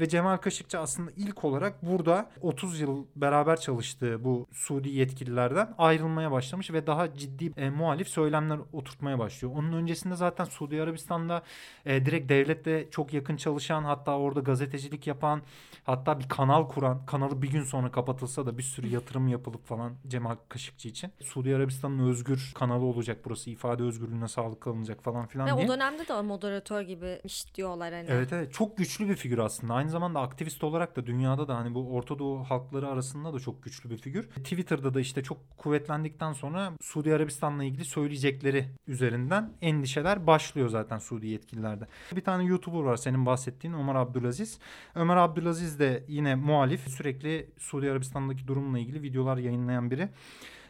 Ve 0.00 0.08
Cemal 0.08 0.36
Kaşıkçı 0.36 0.78
aslında 0.78 1.10
ilk 1.16 1.44
olarak 1.44 1.82
burada 1.82 2.30
30 2.40 2.80
yıl 2.80 3.06
beraber 3.16 3.60
çalıştığı 3.60 4.24
bu 4.24 4.46
Suudi 4.52 4.88
yetkililerden 4.88 5.74
ayrılmaya 5.78 6.30
başlamış 6.30 6.70
ve 6.70 6.86
daha 6.86 7.14
ciddi 7.14 7.52
e, 7.56 7.70
muhalif 7.70 8.08
söylemler 8.08 8.58
oturtmaya 8.72 9.18
başlıyor. 9.18 9.54
Onun 9.56 9.72
öncesinde 9.72 10.16
zaten 10.16 10.44
Suudi 10.44 10.82
Arabistan'da 10.82 11.42
e, 11.86 12.06
direkt 12.06 12.28
devletle 12.28 12.90
çok 12.90 13.12
yakın 13.12 13.36
çalışan 13.36 13.84
hatta 13.84 14.18
orada 14.18 14.40
gazetecilik 14.40 15.06
yapan 15.06 15.42
hatta 15.84 16.18
bir 16.20 16.28
kanal 16.28 16.68
kuran 16.68 17.06
kanalı 17.06 17.42
bir 17.42 17.50
gün 17.50 17.62
sonra 17.62 17.90
kapatılsa 17.96 18.46
da 18.46 18.58
bir 18.58 18.62
sürü 18.62 18.86
yatırım 18.86 19.28
yapılıp 19.28 19.66
falan 19.66 19.94
Cemal 20.08 20.36
Kaşıkçı 20.48 20.88
için. 20.88 21.12
Suudi 21.22 21.56
Arabistan'ın 21.56 22.08
özgür 22.08 22.52
kanalı 22.54 22.84
olacak 22.84 23.18
burası 23.24 23.50
ifade 23.50 23.82
özgürlüğüne 23.82 24.28
sağlık 24.28 24.60
kalınacak 24.60 25.02
falan 25.02 25.26
filan 25.26 25.46
Ve 25.46 25.56
diye. 25.56 25.66
o 25.66 25.68
dönemde 25.68 26.08
de 26.08 26.22
moderatör 26.22 26.82
gibi 26.82 27.20
iş 27.24 27.54
diyorlar 27.54 27.92
hani. 27.92 28.06
Evet 28.08 28.32
evet 28.32 28.52
çok 28.52 28.76
güçlü 28.76 29.08
bir 29.08 29.14
figür 29.14 29.38
aslında. 29.38 29.74
Aynı 29.74 29.90
zamanda 29.90 30.20
aktivist 30.20 30.64
olarak 30.64 30.96
da 30.96 31.06
dünyada 31.06 31.48
da 31.48 31.56
hani 31.56 31.74
bu 31.74 31.94
Orta 31.94 32.18
Doğu 32.18 32.44
halkları 32.44 32.88
arasında 32.88 33.34
da 33.34 33.40
çok 33.40 33.62
güçlü 33.62 33.90
bir 33.90 33.98
figür. 33.98 34.22
Twitter'da 34.22 34.94
da 34.94 35.00
işte 35.00 35.22
çok 35.22 35.58
kuvvetlendikten 35.58 36.32
sonra 36.32 36.72
Suudi 36.80 37.14
Arabistan'la 37.14 37.64
ilgili 37.64 37.84
söyleyecekleri 37.84 38.68
üzerinden 38.86 39.52
endişeler 39.62 40.26
başlıyor 40.26 40.68
zaten 40.68 40.98
Suudi 40.98 41.26
yetkililerde. 41.26 41.86
Bir 42.16 42.24
tane 42.24 42.44
YouTuber 42.44 42.78
var 42.78 42.96
senin 42.96 43.26
bahsettiğin 43.26 43.74
Ömer 43.74 43.94
Abdülaziz. 43.94 44.58
Ömer 44.94 45.16
Abdülaziz 45.16 45.78
de 45.78 46.04
yine 46.08 46.34
muhalif 46.34 46.88
sürekli 46.88 47.50
Suudi 47.58 47.75
Arabistan'daki 47.82 48.48
durumla 48.48 48.78
ilgili 48.78 49.02
videolar 49.02 49.36
yayınlayan 49.36 49.90
biri. 49.90 50.08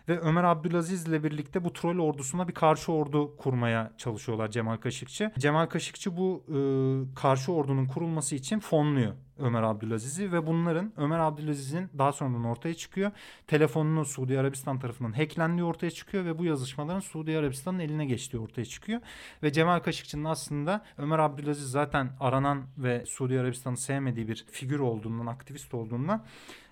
Ve 0.08 0.20
Ömer 0.20 0.44
Abdülaziz 0.44 1.08
ile 1.08 1.25
birlikte 1.25 1.64
bu 1.64 1.72
troll 1.72 1.98
ordusuna 1.98 2.48
bir 2.48 2.54
karşı 2.54 2.92
ordu 2.92 3.36
kurmaya 3.36 3.92
çalışıyorlar 3.98 4.50
Cemal 4.50 4.76
Kaşıkçı. 4.76 5.32
Cemal 5.38 5.66
Kaşıkçı 5.66 6.16
bu 6.16 6.44
e, 6.48 6.58
karşı 7.14 7.52
ordunun 7.52 7.86
kurulması 7.86 8.34
için 8.34 8.60
fonluyor 8.60 9.12
Ömer 9.38 9.62
Abdülaziz'i 9.62 10.32
ve 10.32 10.46
bunların 10.46 10.92
Ömer 10.96 11.18
Abdülaziz'in 11.18 11.88
daha 11.98 12.12
sonradan 12.12 12.44
ortaya 12.44 12.75
çıkıyor. 12.75 13.10
Telefonunu 13.46 14.04
Suudi 14.04 14.40
Arabistan 14.40 14.78
tarafından 14.78 15.12
hacklendiği 15.12 15.64
ortaya 15.64 15.90
çıkıyor 15.90 16.25
ve 16.25 16.38
bu 16.38 16.44
yazışmaların 16.44 17.00
Suudi 17.00 17.38
Arabistan'ın 17.38 17.78
eline 17.78 18.06
geçtiği 18.06 18.38
ortaya 18.38 18.64
çıkıyor. 18.64 19.00
Ve 19.42 19.52
Cemal 19.52 19.80
Kaşıkçı'nın 19.80 20.25
aslında 20.25 20.84
Ömer 20.98 21.18
Abdülaziz 21.18 21.70
zaten 21.70 22.10
aranan 22.20 22.62
ve 22.78 23.06
Suudi 23.06 23.40
Arabistan'ı 23.40 23.76
sevmediği 23.76 24.28
bir 24.28 24.46
figür 24.50 24.78
olduğundan, 24.78 25.26
aktivist 25.26 25.75
olduğundan 25.75 26.25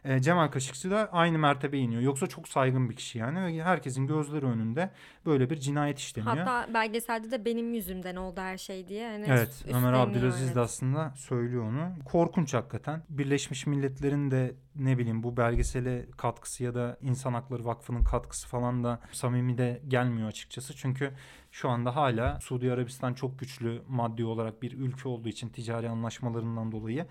e, 0.04 0.22
Cemal 0.22 0.48
Kaşıkçı 0.48 0.90
da 0.90 1.08
aynı 1.12 1.38
mertebe 1.38 1.78
iniyor. 1.78 2.02
Yoksa 2.02 2.26
çok 2.26 2.48
saygın 2.48 2.90
bir 2.90 2.96
kişi 2.96 3.18
yani 3.18 3.44
ve 3.44 3.62
herkesin 3.62 4.06
gözleri 4.06 4.46
önünde 4.46 4.90
böyle 5.26 5.50
bir 5.50 5.56
cinayet 5.56 5.98
işleniyor. 5.98 6.36
Hatta 6.36 6.74
belgeselde 6.74 7.30
de 7.30 7.44
benim 7.44 7.74
yüzümden 7.74 8.16
oldu 8.16 8.40
her 8.40 8.58
şey 8.58 8.88
diye. 8.88 9.10
Hani 9.10 9.24
Evet 9.28 9.64
Ömer 9.72 9.92
Abdülaziz 9.92 10.46
evet. 10.46 10.56
de 10.56 10.60
aslında 10.60 11.12
söylüyor 11.16 11.64
onu. 11.64 11.92
Korkunç 12.04 12.54
hakikaten. 12.54 13.02
Birleşmiş 13.08 13.66
Milletler'in 13.66 14.30
de 14.30 14.54
ne 14.76 14.98
bileyim 14.98 15.22
bu 15.22 15.36
belgesele 15.36 16.06
katkısı 16.16 16.64
ya 16.64 16.74
da 16.74 16.96
İnsan 17.00 17.34
Hakları 17.34 17.64
Vakfı'nın 17.64 18.04
katkısı 18.04 18.48
falan 18.48 18.84
da 18.84 19.00
samimi 19.12 19.58
de 19.58 19.82
gelmiyor 19.88 20.28
açıkçası. 20.28 20.76
Çünkü 20.76 21.10
şu 21.50 21.68
anda 21.68 21.96
hala 21.96 22.40
Suudi 22.40 22.72
Arabistan 22.72 23.14
çok 23.14 23.38
güçlü 23.38 23.82
maddi 23.88 24.24
olarak 24.24 24.62
bir 24.62 24.72
ülke 24.72 25.08
olduğu 25.08 25.28
için 25.28 25.48
ticari 25.48 25.88
anlaşmalarından 25.88 26.72
dolayı 26.72 27.06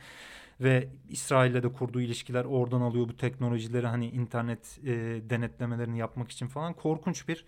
ve 0.61 0.89
İsrail'le 1.09 1.63
de 1.63 1.73
kurduğu 1.73 2.01
ilişkiler 2.01 2.45
oradan 2.45 2.81
alıyor 2.81 3.07
bu 3.09 3.17
teknolojileri 3.17 3.87
hani 3.87 4.09
internet 4.09 4.79
e, 4.83 4.91
denetlemelerini 5.29 5.97
yapmak 5.97 6.31
için 6.31 6.47
falan 6.47 6.73
korkunç 6.73 7.27
bir 7.27 7.45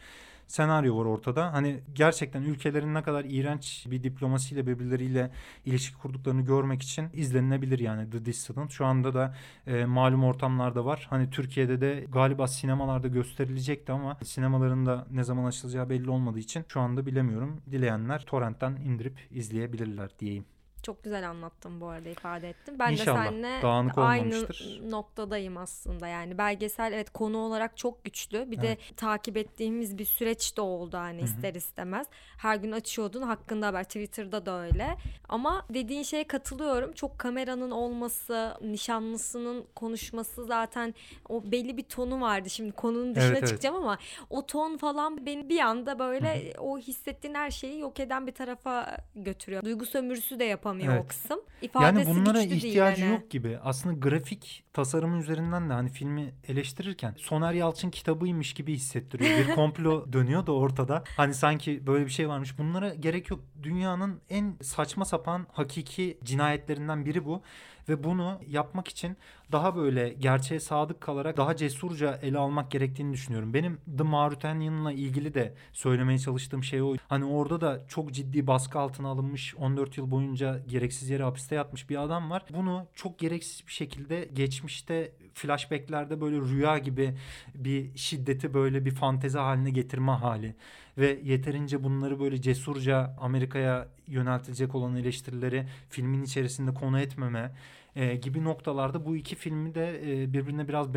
senaryo 0.48 0.98
var 0.98 1.06
ortada. 1.06 1.54
Hani 1.54 1.80
gerçekten 1.94 2.42
ülkelerin 2.42 2.94
ne 2.94 3.04
kadar 3.04 3.26
iğrenç 3.26 3.86
bir 3.92 4.04
diplomasiyle 4.04 4.68
birbirleriyle 4.68 5.32
ilişki 5.66 5.98
kurduklarını 5.98 6.42
görmek 6.42 6.82
için 6.82 7.10
izlenilebilir 7.14 7.80
yani 7.80 8.10
The 8.10 8.26
Dissident. 8.26 8.72
Şu 8.72 8.86
anda 8.86 9.14
da 9.14 9.36
e, 9.68 9.86
malum 9.86 10.24
ortamlarda 10.24 10.86
var. 10.86 11.08
Hani 11.10 11.30
Türkiye'de 11.30 11.82
de 11.82 12.06
galiba 12.10 12.48
sinemalarda 12.48 13.08
gösterilecekti 13.08 13.92
ama 13.92 14.18
sinemaların 14.24 14.86
da 14.86 15.08
ne 15.12 15.24
zaman 15.24 15.46
açılacağı 15.46 15.90
belli 15.90 16.10
olmadığı 16.10 16.40
için 16.40 16.66
şu 16.68 16.80
anda 16.80 17.06
bilemiyorum. 17.06 17.62
Dileyenler 17.72 18.22
torrentten 18.26 18.76
indirip 18.76 19.28
izleyebilirler 19.32 20.10
diyeyim. 20.20 20.46
Çok 20.86 21.04
güzel 21.04 21.30
anlattım 21.30 21.82
bu 21.82 21.88
arada 21.88 22.10
ifade 22.10 22.50
ettim. 22.50 22.76
Ben 22.80 22.92
İnşallah. 22.92 23.24
de 23.26 23.30
seninle 23.30 23.62
Dağınık 23.62 23.98
aynı 23.98 24.48
noktadayım 24.92 25.58
aslında. 25.58 26.08
Yani 26.08 26.38
belgesel 26.38 26.94
evet 26.94 27.10
konu 27.10 27.38
olarak 27.38 27.78
çok 27.78 28.04
güçlü. 28.04 28.52
Bir 28.52 28.58
Evet. 28.58 28.80
de 28.92 28.96
takip 28.96 29.38
ettiğimiz 29.38 29.98
bir 29.98 30.06
süreç 30.06 30.58
de 30.58 30.62
oldu 30.62 30.98
hani 30.98 31.22
ister 31.22 31.54
istemez. 31.56 32.08
Her 32.38 32.56
gün 32.56 32.72
açıyordun 32.72 33.22
hakkında 33.22 33.68
haber 33.68 33.84
Twitter'da 33.84 34.46
da 34.46 34.62
öyle. 34.62 34.98
Ama 35.30 35.66
dediğin 35.70 36.04
şeye 36.04 36.24
katılıyorum. 36.24 36.92
Çok 36.94 37.20
kameranın 37.20 37.72
olması, 37.72 38.58
nişanlısının 38.62 39.66
konuşması 39.76 40.46
zaten 40.46 40.94
o 41.30 41.52
belli 41.52 41.78
bir 41.78 41.84
tonu 41.84 42.22
vardı. 42.22 42.50
Şimdi 42.50 42.72
konunun 42.72 43.16
dışına 43.16 43.28
Evet, 43.28 43.38
evet. 43.40 43.48
çıkacağım 43.50 43.76
ama 43.76 43.98
o 44.30 44.46
ton 44.46 44.78
falan 44.78 45.26
beni 45.26 45.50
bir 45.50 45.60
anda 45.60 46.00
böyle 46.00 46.54
o 46.60 46.78
hissettiğin 46.78 47.34
her 47.36 47.52
şeyi 47.52 47.80
yok 47.80 48.00
eden 48.00 48.28
bir 48.28 48.32
tarafa 48.32 48.98
götürüyor. 49.16 49.64
Duygu 49.64 49.86
sömürüsü 49.86 50.40
de 50.40 50.44
yapamıyor 50.44 50.75
o 50.80 50.92
Evet. 50.92 51.08
kısım. 51.08 51.40
İfadesi 51.62 52.10
Yani 52.10 52.20
bunlara 52.20 52.38
değil 52.38 52.52
ihtiyacı 52.52 53.02
hani. 53.04 53.14
yok 53.14 53.30
gibi. 53.32 53.60
Aslında 53.64 53.96
grafik 54.10 54.64
tasarımı 54.74 55.18
üzerinden 55.20 55.70
de 55.70 55.74
hani 55.74 55.90
filmi 55.90 56.34
eleştirirken 56.48 57.14
Soner 57.18 57.54
Yalçın 57.54 57.90
kitabıymış 57.90 58.54
gibi 58.54 58.74
hissettiriyor. 58.74 59.30
Bir 59.38 59.48
komplo 59.56 60.14
dönüyor 60.14 60.46
da 60.48 60.52
ortada. 60.52 61.04
Hani 61.18 61.34
sanki 61.34 61.88
böyle 61.88 62.06
bir 62.06 62.12
şey 62.12 62.30
varmış. 62.30 62.58
Bunlara 62.58 62.94
gerek 62.94 63.30
yok. 63.30 63.40
Dünyanın 63.64 64.22
en 64.30 64.56
saçma 64.62 65.06
sapan 65.06 65.48
hakiki 65.52 66.18
cinayetlerinden 66.24 67.06
biri 67.06 67.26
bu. 67.26 67.42
Ve 67.90 68.04
bunu 68.04 68.40
yapmak 68.48 68.88
için 68.88 69.18
daha 69.52 69.76
böyle 69.76 70.10
gerçeğe 70.10 70.60
sadık 70.60 71.02
kalarak 71.02 71.38
daha 71.38 71.56
cesurca 71.56 72.20
ele 72.22 72.38
almak 72.38 72.72
gerektiğini 72.72 73.14
düşünüyorum. 73.14 73.54
Benim 73.54 73.78
The 73.98 74.04
Mauritanian'la 74.04 74.92
ilgili 74.92 75.34
de 75.34 75.54
söylemeye 75.74 76.20
çalıştığım 76.20 76.64
şey 76.64 76.82
o. 76.82 76.96
Hani 77.08 77.26
orada 77.26 77.62
da 77.62 77.86
çok 77.88 78.12
ciddi 78.12 78.48
baskı 78.48 78.80
altına 78.80 79.08
alınmış 79.08 79.56
14 79.56 79.98
yıl 79.98 80.12
boyunca 80.12 80.60
gereksiz 80.68 81.10
yere 81.10 81.24
hapiste 81.24 81.56
yatmış 81.56 81.90
bir 81.90 82.04
adam 82.04 82.30
var. 82.30 82.46
Bunu 82.50 82.88
çok 82.94 83.20
gereksiz 83.20 83.68
bir 83.68 83.72
şekilde 83.72 84.30
geçmişte 84.34 85.12
flashbacklerde 85.36 86.22
böyle 86.22 86.38
rüya 86.38 86.78
gibi 86.78 87.18
bir 87.56 87.98
şiddeti 87.98 88.54
böyle 88.54 88.86
bir 88.86 88.92
fantezi 88.92 89.38
haline 89.38 89.70
getirme 89.70 90.12
hali 90.12 90.56
ve 90.98 91.20
yeterince 91.24 91.84
bunları 91.84 92.20
böyle 92.20 92.42
cesurca 92.42 93.16
Amerika'ya 93.20 93.88
yöneltilecek 94.08 94.76
olan 94.76 94.96
eleştirileri 94.96 95.68
filmin 95.90 96.24
içerisinde 96.24 96.74
konu 96.74 97.00
etmeme 97.00 97.52
e, 97.96 98.16
gibi 98.16 98.44
noktalarda 98.44 99.06
bu 99.06 99.16
iki 99.16 99.36
filmi 99.36 99.76
de 99.76 100.02
e, 100.04 100.34
birbirine 100.34 100.68
biraz 100.68 100.94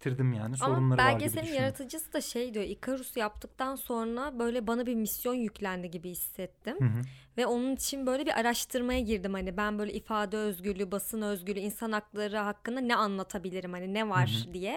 benzeştirdim 0.00 0.32
yani 0.32 0.54
Ama 0.60 0.74
sorunları 0.74 0.98
var 0.98 1.20
gibi 1.20 1.54
yaratıcısı 1.54 2.12
da 2.12 2.20
şey 2.20 2.54
diyor. 2.54 2.64
Icarus 2.64 3.16
yaptıktan 3.16 3.76
sonra 3.76 4.38
böyle 4.38 4.66
bana 4.66 4.86
bir 4.86 4.94
misyon 4.94 5.34
yüklendi 5.34 5.90
gibi 5.90 6.10
hissettim. 6.10 6.76
Hı 6.78 6.84
hı. 6.84 7.02
Ve 7.36 7.46
onun 7.46 7.74
için 7.74 8.06
böyle 8.06 8.26
bir 8.26 8.40
araştırmaya 8.40 9.00
girdim. 9.00 9.34
Hani 9.34 9.56
ben 9.56 9.78
böyle 9.78 9.92
ifade 9.92 10.36
özgürlüğü, 10.36 10.92
basın 10.92 11.22
özgürlüğü, 11.22 11.60
insan 11.60 11.92
hakları 11.92 12.38
hakkında 12.38 12.80
ne 12.80 12.96
anlatabilirim? 12.96 13.72
Hani 13.72 13.94
ne 13.94 14.08
var 14.08 14.44
Hı 14.48 14.52
diye. 14.52 14.76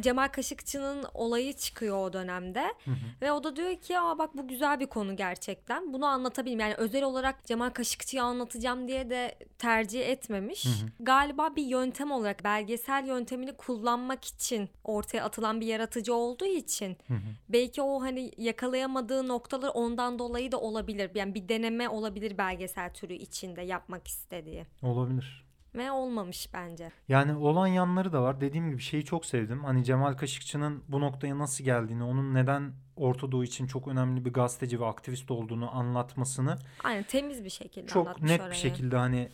Cemal 0.00 0.28
Kaşıkçı'nın 0.28 1.04
olayı 1.14 1.52
çıkıyor 1.52 1.96
o 1.96 2.12
dönemde. 2.12 2.62
Hı 2.84 2.90
hı. 2.90 2.94
Ve 3.22 3.32
o 3.32 3.44
da 3.44 3.56
diyor 3.56 3.76
ki 3.76 3.98
Aa, 3.98 4.18
bak 4.18 4.36
bu 4.36 4.48
güzel 4.48 4.80
bir 4.80 4.86
konu 4.86 5.16
gerçekten. 5.16 5.92
Bunu 5.92 6.06
anlatabilirim. 6.06 6.60
Yani 6.60 6.74
özel 6.74 7.02
olarak 7.02 7.44
Cemal 7.44 7.70
Kaşıkçı'yı 7.70 8.22
anlatacağım 8.22 8.88
diye 8.88 9.10
de 9.10 9.38
tercih 9.58 10.08
etmemiş. 10.08 10.64
Hı 10.64 10.68
hı. 10.68 10.90
Galiba 11.00 11.56
bir 11.56 11.62
yöntem 11.62 12.10
olarak 12.10 12.44
belgesel 12.44 13.06
yöntemini 13.06 13.52
kullanmak 13.56 14.24
için 14.24 14.68
ortaya 14.84 15.24
atılan 15.24 15.60
bir 15.60 15.66
yaratıcı 15.66 16.14
olduğu 16.14 16.46
için 16.46 16.96
Hı 17.08 17.14
hı. 17.14 17.18
belki 17.48 17.82
o 17.82 18.02
hani 18.02 18.30
yakalayamadığı 18.38 19.28
noktalar 19.28 19.70
ondan 19.74 20.18
dolayı 20.18 20.52
da 20.52 20.60
olabilir. 20.60 21.10
Yani 21.14 21.34
bir 21.34 21.48
deneme 21.48 21.88
olabilir 21.88 22.38
belgesel 22.38 22.92
türü 22.94 23.12
içinde 23.14 23.62
yapmak 23.62 24.08
istediği. 24.08 24.66
Olabilir. 24.82 25.43
Ve 25.74 25.90
olmamış 25.90 26.48
bence. 26.54 26.92
Yani 27.08 27.34
olan 27.34 27.66
yanları 27.66 28.12
da 28.12 28.22
var. 28.22 28.40
Dediğim 28.40 28.70
gibi 28.70 28.82
şeyi 28.82 29.04
çok 29.04 29.26
sevdim. 29.26 29.64
Hani 29.64 29.84
Cemal 29.84 30.14
Kaşıkçı'nın 30.14 30.84
bu 30.88 31.00
noktaya 31.00 31.38
nasıl 31.38 31.64
geldiğini, 31.64 32.04
onun 32.04 32.34
neden 32.34 32.72
Orta 32.96 33.32
Doğu 33.32 33.44
için 33.44 33.66
çok 33.66 33.88
önemli 33.88 34.24
bir 34.24 34.32
gazeteci 34.32 34.80
ve 34.80 34.86
aktivist 34.86 35.30
olduğunu 35.30 35.76
anlatmasını 35.76 36.58
Aynen 36.84 37.02
temiz 37.02 37.44
bir 37.44 37.50
şekilde 37.50 37.86
çok 37.86 38.22
net 38.22 38.50
bir 38.50 38.56
şekilde 38.56 38.96
hani 38.96 39.28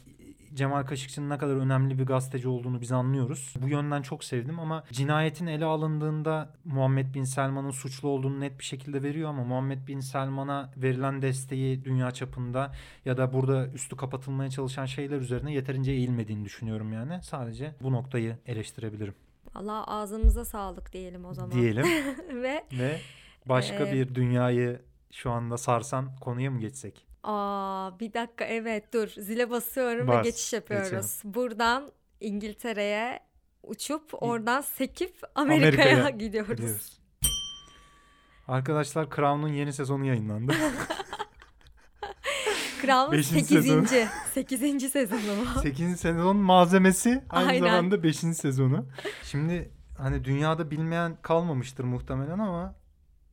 Cemal 0.54 0.82
Kaşıkçı'nın 0.82 1.30
ne 1.30 1.38
kadar 1.38 1.56
önemli 1.56 1.98
bir 1.98 2.06
gazeteci 2.06 2.48
olduğunu 2.48 2.80
biz 2.80 2.92
anlıyoruz. 2.92 3.54
Bu 3.62 3.68
yönden 3.68 4.02
çok 4.02 4.24
sevdim 4.24 4.60
ama 4.60 4.84
cinayetin 4.92 5.46
ele 5.46 5.64
alındığında 5.64 6.52
Muhammed 6.64 7.14
Bin 7.14 7.24
Selman'ın 7.24 7.70
suçlu 7.70 8.08
olduğunu 8.08 8.40
net 8.40 8.58
bir 8.58 8.64
şekilde 8.64 9.02
veriyor 9.02 9.30
ama 9.30 9.44
Muhammed 9.44 9.88
Bin 9.88 10.00
Selman'a 10.00 10.70
verilen 10.76 11.22
desteği 11.22 11.84
dünya 11.84 12.10
çapında 12.10 12.72
ya 13.04 13.16
da 13.16 13.32
burada 13.32 13.66
üstü 13.68 13.96
kapatılmaya 13.96 14.50
çalışan 14.50 14.86
şeyler 14.86 15.20
üzerine 15.20 15.52
yeterince 15.52 15.92
eğilmediğini 15.92 16.44
düşünüyorum 16.44 16.92
yani. 16.92 17.22
Sadece 17.22 17.74
bu 17.82 17.92
noktayı 17.92 18.38
eleştirebilirim 18.46 19.14
Allah 19.54 19.86
ağzımıza 19.86 20.44
sağlık 20.44 20.92
diyelim 20.92 21.24
o 21.24 21.34
zaman. 21.34 21.50
diyelim 21.50 21.84
Ve 22.42 22.64
ve 22.72 23.00
başka 23.46 23.86
Ee, 23.86 23.92
bir 23.92 24.14
dünyayı 24.14 24.80
şu 25.12 25.30
anda 25.30 25.58
sarsan 25.58 26.16
konuya 26.20 26.50
mı 26.50 26.60
geçsek? 26.60 27.06
Aa 27.22 27.98
bir 28.00 28.12
dakika 28.12 28.44
evet 28.44 28.92
dur 28.94 29.08
zile 29.08 29.50
basıyorum 29.50 30.08
Bas, 30.08 30.18
ve 30.18 30.22
geçiş 30.22 30.52
yapıyoruz. 30.52 31.20
Buradan 31.24 31.92
İngiltere'ye 32.20 33.20
uçup 33.62 34.22
oradan 34.22 34.60
sekip 34.60 35.16
Amerika'ya, 35.34 35.92
Amerika'ya 35.92 36.10
gidiyoruz. 36.10 36.56
Gidiyoruz. 36.56 37.00
Arkadaşlar 38.48 39.10
Crown'un 39.16 39.48
yeni 39.48 39.72
sezonu 39.72 40.06
yayınlandı. 40.06 40.52
Beşinci 43.12 43.44
8. 43.44 43.64
sezon. 43.64 43.84
8. 44.34 44.92
sezonu 44.92 45.36
mu? 45.36 45.44
8. 45.62 46.00
sezon 46.00 46.36
malzemesi 46.36 47.24
aynı 47.30 47.48
Aynen. 47.48 47.60
zamanda 47.60 48.02
5. 48.02 48.16
sezonu. 48.16 48.86
Şimdi 49.22 49.70
hani 49.98 50.24
dünyada 50.24 50.70
bilmeyen 50.70 51.16
kalmamıştır 51.22 51.84
muhtemelen 51.84 52.38
ama 52.38 52.74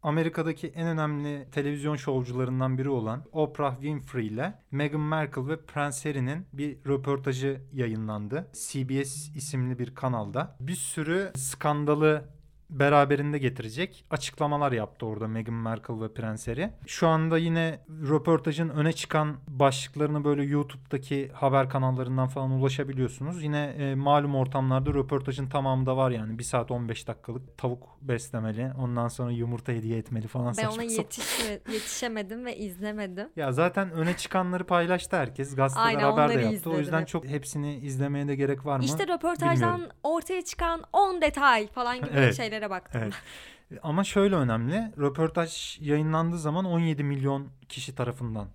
Amerika'daki 0.03 0.67
en 0.67 0.87
önemli 0.87 1.47
televizyon 1.51 1.95
şovcularından 1.95 2.77
biri 2.77 2.89
olan 2.89 3.23
Oprah 3.31 3.73
Winfrey 3.73 4.27
ile 4.27 4.53
Meghan 4.71 5.01
Markle 5.01 5.47
ve 5.47 5.65
Prens 5.65 6.05
Harry'nin 6.05 6.47
bir 6.53 6.77
röportajı 6.87 7.61
yayınlandı. 7.73 8.51
CBS 8.53 9.35
isimli 9.35 9.79
bir 9.79 9.95
kanalda. 9.95 10.57
Bir 10.59 10.75
sürü 10.75 11.31
skandalı 11.35 12.36
beraberinde 12.69 13.37
getirecek 13.37 14.05
açıklamalar 14.09 14.71
yaptı 14.71 15.05
orada 15.05 15.27
Meghan 15.27 15.53
Markle 15.55 16.01
ve 16.01 16.13
Prens 16.13 16.47
Harry. 16.47 16.69
Şu 16.87 17.07
anda 17.07 17.37
yine 17.37 17.79
röportajın 18.09 18.69
öne 18.69 18.93
çıkan 18.93 19.37
başlıklarını 19.47 20.23
böyle 20.23 20.43
YouTube'daki 20.43 21.31
haber 21.33 21.69
kanallarından 21.69 22.27
falan 22.27 22.51
ulaşabiliyorsunuz. 22.51 23.43
Yine 23.43 23.65
e, 23.65 23.95
malum 23.95 24.35
ortamlarda 24.35 24.93
röportajın 24.93 25.49
tamamı 25.49 25.85
da 25.85 25.97
var 25.97 26.11
yani. 26.11 26.39
1 26.39 26.43
saat 26.43 26.71
15 26.71 27.07
dakikalık 27.07 27.57
tavuk 27.57 27.97
beslemeli. 28.01 28.71
Ondan 28.79 29.07
sonra 29.07 29.31
yumurta 29.31 29.71
hediye 29.71 29.97
etmeli 29.97 30.27
falan. 30.27 30.53
Ben 30.57 30.65
ona 30.65 30.83
yetişme, 30.83 31.59
yetişemedim 31.73 32.45
ve 32.45 32.57
izlemedim. 32.57 33.29
Ya 33.35 33.51
zaten 33.51 33.91
öne 33.91 34.17
çıkanları 34.17 34.63
paylaştı 34.63 35.17
herkes. 35.17 35.55
Gazeteler 35.55 35.85
Aynen, 35.85 36.01
haber 36.01 36.29
de 36.29 36.33
yaptı. 36.33 36.47
O 36.47 36.53
izledim 36.53 36.79
yüzden 36.79 37.01
hep. 37.01 37.07
çok 37.07 37.25
hepsini 37.25 37.75
izlemeye 37.75 38.27
de 38.27 38.35
gerek 38.35 38.65
var 38.65 38.77
mı? 38.77 38.85
İşte 38.85 39.07
röportajdan 39.07 39.73
Bilmiyorum. 39.73 39.97
ortaya 40.03 40.41
çıkan 40.41 40.83
10 40.93 41.21
detay 41.21 41.67
falan 41.67 41.97
gibi 41.97 42.09
Evet, 42.13 42.35
şeylere 42.57 42.69
baktım. 42.69 43.01
Evet. 43.03 43.13
Ama 43.83 44.03
şöyle 44.03 44.35
önemli. 44.35 44.91
Röportaj 44.97 45.77
yayınlandığı 45.81 46.39
zaman 46.39 46.65
17 46.65 47.03
milyon 47.03 47.47
kişi 47.69 47.95
tarafından 47.95 48.47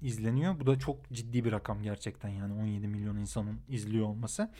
izleniyor. 0.00 0.60
Bu 0.60 0.66
da 0.66 0.78
çok 0.78 1.10
ciddi 1.12 1.44
bir 1.44 1.52
rakam 1.52 1.82
gerçekten 1.82 2.28
yani 2.28 2.52
17 2.52 2.88
milyon 2.88 3.16
insanın 3.16 3.60
izliyor 3.68 4.06
olması. 4.06 4.50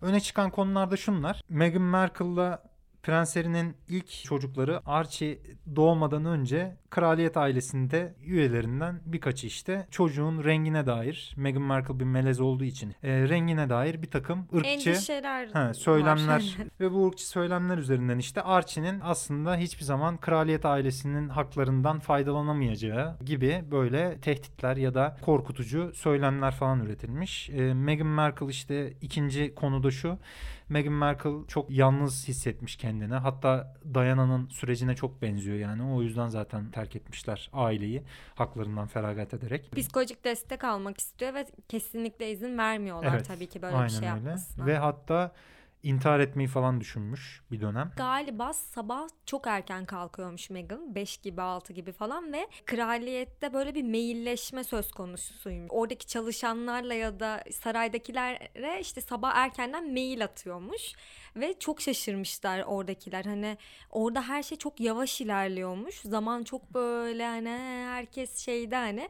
Öne 0.00 0.20
çıkan 0.20 0.50
konularda 0.50 0.96
şunlar. 0.96 1.40
Meghan 1.48 1.82
Markle'la 1.82 2.62
Prens 3.04 3.36
Harry'nin 3.36 3.76
ilk 3.88 4.08
çocukları 4.08 4.80
Archie 4.86 5.38
doğmadan 5.76 6.24
önce 6.24 6.76
kraliyet 6.90 7.36
ailesinde 7.36 8.14
üyelerinden 8.24 9.00
birkaçı 9.06 9.46
işte 9.46 9.86
çocuğun 9.90 10.44
rengine 10.44 10.86
dair 10.86 11.34
Meghan 11.36 11.62
Markle 11.62 12.00
bir 12.00 12.04
melez 12.04 12.40
olduğu 12.40 12.64
için 12.64 12.94
e, 13.02 13.28
rengine 13.28 13.68
dair 13.70 14.02
bir 14.02 14.10
takım 14.10 14.48
ırkçı 14.54 14.90
Endişeler 14.90 15.54
var. 15.54 15.72
söylemler 15.72 16.56
ve 16.80 16.92
bu 16.92 17.08
ırkçı 17.08 17.28
söylemler 17.28 17.78
üzerinden 17.78 18.18
işte 18.18 18.42
Archie'nin 18.42 19.00
aslında 19.02 19.56
hiçbir 19.56 19.84
zaman 19.84 20.16
kraliyet 20.16 20.64
ailesinin 20.64 21.28
haklarından 21.28 21.98
faydalanamayacağı 21.98 23.16
gibi 23.24 23.64
böyle 23.70 24.20
tehditler 24.20 24.76
ya 24.76 24.94
da 24.94 25.16
korkutucu 25.22 25.92
söylemler 25.94 26.54
falan 26.54 26.80
üretilmiş. 26.80 27.50
Ee, 27.50 27.74
Meghan 27.74 28.06
Markle 28.06 28.46
işte 28.46 28.92
ikinci 29.00 29.54
konuda 29.54 29.90
şu. 29.90 30.18
Meghan 30.68 30.92
Markle 30.92 31.30
çok 31.48 31.70
yalnız 31.70 32.28
hissetmiş 32.28 32.76
kendini. 32.76 33.14
Hatta 33.14 33.74
Diana'nın 33.94 34.48
sürecine 34.48 34.94
çok 34.94 35.22
benziyor 35.22 35.56
yani. 35.56 35.82
O 35.94 36.02
yüzden 36.02 36.26
zaten 36.28 36.70
terk 36.70 36.96
etmişler 36.96 37.50
aileyi 37.52 38.02
haklarından 38.34 38.86
feragat 38.86 39.34
ederek. 39.34 39.72
Psikolojik 39.76 40.24
destek 40.24 40.64
almak 40.64 40.98
istiyor 40.98 41.34
ve 41.34 41.46
kesinlikle 41.68 42.30
izin 42.30 42.58
vermiyorlar 42.58 43.14
Evet, 43.14 43.26
tabii 43.28 43.46
ki 43.46 43.62
böyle 43.62 43.84
bir 43.84 43.88
şey 43.88 43.98
öyle. 43.98 44.06
yapmasına. 44.06 44.66
Ve 44.66 44.78
hatta 44.78 45.32
intihar 45.84 46.20
etmeyi 46.20 46.48
falan 46.48 46.80
düşünmüş 46.80 47.42
bir 47.50 47.60
dönem. 47.60 47.92
Galiba 47.96 48.52
sabah 48.52 49.08
çok 49.26 49.46
erken 49.46 49.84
kalkıyormuş 49.84 50.50
Meghan. 50.50 50.94
5 50.94 51.16
gibi 51.18 51.42
6 51.42 51.72
gibi 51.72 51.92
falan 51.92 52.32
ve 52.32 52.48
kraliyette 52.66 53.54
böyle 53.54 53.74
bir 53.74 53.82
mailleşme 53.82 54.64
söz 54.64 54.90
konusuymuş. 54.90 55.68
Oradaki 55.70 56.06
çalışanlarla 56.06 56.94
ya 56.94 57.20
da 57.20 57.44
saraydakilere 57.52 58.80
işte 58.80 59.00
sabah 59.00 59.34
erkenden 59.34 59.92
mail 59.92 60.24
atıyormuş. 60.24 60.92
Ve 61.36 61.58
çok 61.58 61.80
şaşırmışlar 61.80 62.62
oradakiler. 62.66 63.24
Hani 63.24 63.58
orada 63.90 64.28
her 64.28 64.42
şey 64.42 64.58
çok 64.58 64.80
yavaş 64.80 65.20
ilerliyormuş. 65.20 66.00
Zaman 66.00 66.44
çok 66.44 66.74
böyle 66.74 67.26
hani 67.26 67.48
herkes 67.88 68.36
şeyde 68.38 68.76
hani 68.76 69.08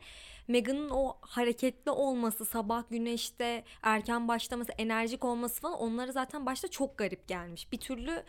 Meghan'ın 0.49 0.91
o 0.91 1.17
hareketli 1.21 1.91
olması, 1.91 2.45
sabah 2.45 2.83
güneşte 2.91 3.65
erken 3.83 4.29
başlaması, 4.29 4.73
enerjik 4.79 5.25
olması 5.25 5.61
falan 5.61 5.79
onlara 5.79 6.13
zaten 6.13 6.47
başta 6.47 6.69
çok 6.69 6.99
garip 6.99 7.29
gelmiş. 7.29 7.73
Bir 7.73 7.79
türlü 7.79 8.23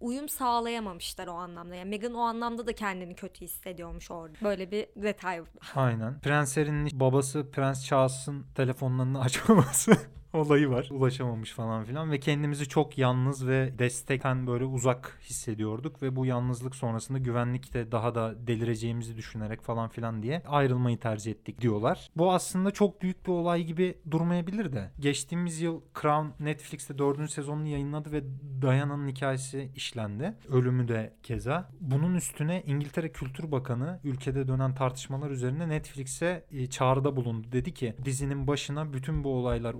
uyum 0.00 0.28
sağlayamamışlar 0.28 1.26
o 1.26 1.32
anlamda. 1.32 1.74
Yani 1.74 1.88
Meghan 1.88 2.14
o 2.14 2.20
anlamda 2.20 2.66
da 2.66 2.72
kendini 2.72 3.14
kötü 3.14 3.40
hissediyormuş 3.40 4.10
orada. 4.10 4.34
Böyle 4.42 4.70
bir 4.70 4.86
detay. 4.96 5.40
Aynen. 5.74 6.20
Prens 6.20 6.56
Harry'nin 6.56 7.00
babası 7.00 7.50
Prens 7.50 7.84
Charles'ın 7.86 8.46
telefonlarını 8.54 9.20
açmaması 9.22 9.96
olayı 10.34 10.70
var. 10.70 10.88
Ulaşamamış 10.90 11.52
falan 11.52 11.84
filan 11.84 12.10
ve 12.10 12.20
kendimizi 12.20 12.68
çok 12.68 12.98
yalnız 12.98 13.46
ve 13.48 13.78
destekten 13.78 14.46
böyle 14.46 14.64
uzak 14.64 15.18
hissediyorduk 15.22 16.02
ve 16.02 16.16
bu 16.16 16.26
yalnızlık 16.26 16.74
sonrasında 16.74 17.18
güvenlikte 17.18 17.92
daha 17.92 18.14
da 18.14 18.46
delireceğimizi 18.46 19.16
düşünerek 19.16 19.62
falan 19.62 19.88
filan 19.88 20.22
diye 20.22 20.42
ayrılmayı 20.46 20.98
tercih 20.98 21.32
ettik 21.32 21.60
diyorlar. 21.60 22.10
Bu 22.16 22.32
aslında 22.32 22.70
çok 22.70 23.02
büyük 23.02 23.26
bir 23.26 23.32
olay 23.32 23.64
gibi 23.64 23.98
durmayabilir 24.10 24.72
de. 24.72 24.90
Geçtiğimiz 25.00 25.60
yıl 25.60 25.80
Crown 26.00 26.44
Netflix'te 26.44 26.98
dördüncü 26.98 27.32
sezonunu 27.32 27.68
yayınladı 27.68 28.12
ve 28.12 28.22
Diana'nın 28.62 29.08
hikayesi 29.08 29.70
işlendi. 29.76 30.34
Ölümü 30.48 30.88
de 30.88 31.12
keza. 31.22 31.70
Bunun 31.80 32.14
üstüne 32.14 32.62
İngiltere 32.66 33.12
Kültür 33.12 33.52
Bakanı 33.52 34.00
ülkede 34.04 34.48
dönen 34.48 34.74
tartışmalar 34.74 35.30
üzerine 35.30 35.68
Netflix'e 35.68 36.44
e, 36.50 36.66
çağrıda 36.66 37.16
bulundu. 37.16 37.52
Dedi 37.52 37.74
ki 37.74 37.94
dizinin 38.04 38.46
başına 38.46 38.92
bütün 38.92 39.24
bu 39.24 39.28
olaylar 39.28 39.74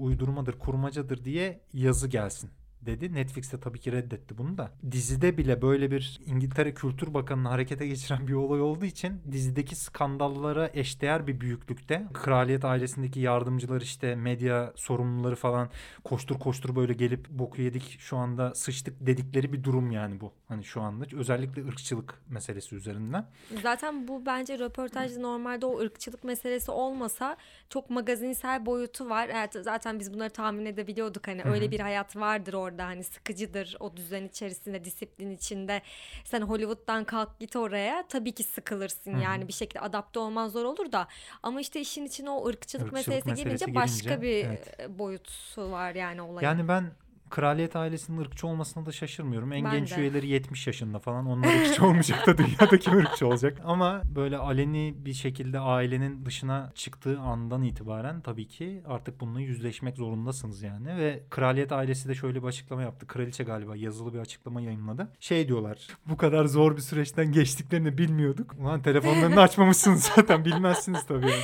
uydurmadır, 0.44 0.58
kurmacadır 0.58 1.24
diye 1.24 1.60
yazı 1.72 2.08
gelsin 2.08 2.50
dedi. 2.86 3.14
Netflix 3.14 3.52
de 3.52 3.60
tabii 3.60 3.78
ki 3.78 3.92
reddetti 3.92 4.38
bunu 4.38 4.58
da. 4.58 4.70
Dizide 4.90 5.38
bile 5.38 5.62
böyle 5.62 5.90
bir 5.90 6.20
İngiltere 6.26 6.74
Kültür 6.74 7.14
Bakanı'nı 7.14 7.48
harekete 7.48 7.86
geçiren 7.86 8.28
bir 8.28 8.32
olay 8.32 8.60
olduğu 8.60 8.84
için 8.84 9.20
dizideki 9.32 9.76
skandallara 9.76 10.70
eşdeğer 10.74 11.26
bir 11.26 11.40
büyüklükte 11.40 12.06
kraliyet 12.12 12.64
ailesindeki 12.64 13.20
yardımcılar 13.20 13.80
işte 13.80 14.14
medya 14.14 14.72
sorumluları 14.76 15.36
falan 15.36 15.70
koştur 16.04 16.38
koştur 16.38 16.76
böyle 16.76 16.92
gelip 16.92 17.28
boku 17.28 17.62
yedik 17.62 17.96
şu 17.98 18.16
anda 18.16 18.54
sıçtık 18.54 19.06
dedikleri 19.06 19.52
bir 19.52 19.64
durum 19.64 19.90
yani 19.90 20.20
bu. 20.20 20.32
Hani 20.48 20.64
şu 20.64 20.80
anda 20.80 21.04
özellikle 21.16 21.66
ırkçılık 21.66 22.14
meselesi 22.28 22.74
üzerinden. 22.74 23.26
Zaten 23.62 24.08
bu 24.08 24.26
bence 24.26 24.58
röportajda 24.58 25.20
normalde 25.20 25.66
o 25.66 25.80
ırkçılık 25.80 26.24
meselesi 26.24 26.70
olmasa 26.70 27.36
çok 27.68 27.90
magazinsel 27.90 28.66
boyutu 28.66 29.08
var. 29.08 29.30
Evet 29.32 29.56
zaten 29.64 30.00
biz 30.00 30.14
bunları 30.14 30.30
tahmin 30.30 30.66
edebiliyorduk 30.66 31.28
hani 31.28 31.42
öyle 31.42 31.70
bir 31.70 31.80
hayat 31.80 32.16
vardır 32.16 32.54
orada 32.54 32.73
hani 32.82 33.04
sıkıcıdır 33.04 33.76
o 33.80 33.96
düzen 33.96 34.24
içerisinde 34.24 34.84
disiplin 34.84 35.30
içinde. 35.30 35.82
Sen 36.24 36.40
Hollywood'dan 36.40 37.04
kalk 37.04 37.40
git 37.40 37.56
oraya 37.56 38.04
tabii 38.08 38.32
ki 38.32 38.42
sıkılırsın 38.42 39.18
yani 39.18 39.48
bir 39.48 39.52
şekilde 39.52 39.80
adapte 39.80 40.18
olman 40.18 40.48
zor 40.48 40.64
olur 40.64 40.92
da 40.92 41.08
ama 41.42 41.60
işte 41.60 41.80
işin 41.80 42.04
içine 42.04 42.30
o 42.30 42.46
ırkçılık, 42.46 42.64
Irkçılık 42.64 42.92
meselesi, 42.92 43.28
meselesi 43.28 43.44
gelince 43.44 43.64
gelince, 43.64 43.80
başka 43.80 44.22
bir 44.22 44.44
evet. 44.44 44.88
boyutu 44.88 45.70
var 45.70 45.94
yani 45.94 46.22
olayın. 46.22 46.48
Yani 46.48 46.68
ben 46.68 46.90
kraliyet 47.30 47.76
ailesinin 47.76 48.18
ırkçı 48.20 48.46
olmasına 48.46 48.86
da 48.86 48.92
şaşırmıyorum. 48.92 49.52
En 49.52 49.64
Ben 49.64 49.72
genç 49.72 49.96
de. 49.96 50.00
üyeleri 50.00 50.28
70 50.28 50.66
yaşında 50.66 50.98
falan. 50.98 51.26
Onlar 51.26 51.48
ırkçı 51.66 51.84
olmayacak 51.86 52.26
da 52.26 52.38
dünyada 52.38 52.78
kim 52.78 52.96
ırkçı 52.98 53.26
olacak? 53.26 53.60
Ama 53.64 54.02
böyle 54.14 54.36
aleni 54.36 54.94
bir 54.98 55.12
şekilde 55.12 55.58
ailenin 55.58 56.24
dışına 56.26 56.72
çıktığı 56.74 57.20
andan 57.20 57.62
itibaren 57.62 58.20
tabii 58.20 58.48
ki 58.48 58.82
artık 58.86 59.20
bununla 59.20 59.40
yüzleşmek 59.40 59.96
zorundasınız 59.96 60.62
yani. 60.62 60.96
Ve 60.96 61.22
kraliyet 61.30 61.72
ailesi 61.72 62.08
de 62.08 62.14
şöyle 62.14 62.42
bir 62.42 62.48
açıklama 62.48 62.82
yaptı. 62.82 63.06
Kraliçe 63.06 63.44
galiba 63.44 63.76
yazılı 63.76 64.14
bir 64.14 64.18
açıklama 64.18 64.60
yayınladı. 64.60 65.08
Şey 65.20 65.48
diyorlar. 65.48 65.88
Bu 66.06 66.16
kadar 66.16 66.44
zor 66.44 66.76
bir 66.76 66.82
süreçten 66.82 67.32
geçtiklerini 67.32 67.98
bilmiyorduk. 67.98 68.54
Ulan 68.58 68.82
telefonlarını 68.82 69.40
açmamışsınız 69.40 70.10
zaten 70.16 70.44
bilmezsiniz 70.44 71.06
tabii. 71.06 71.30
yani. 71.30 71.42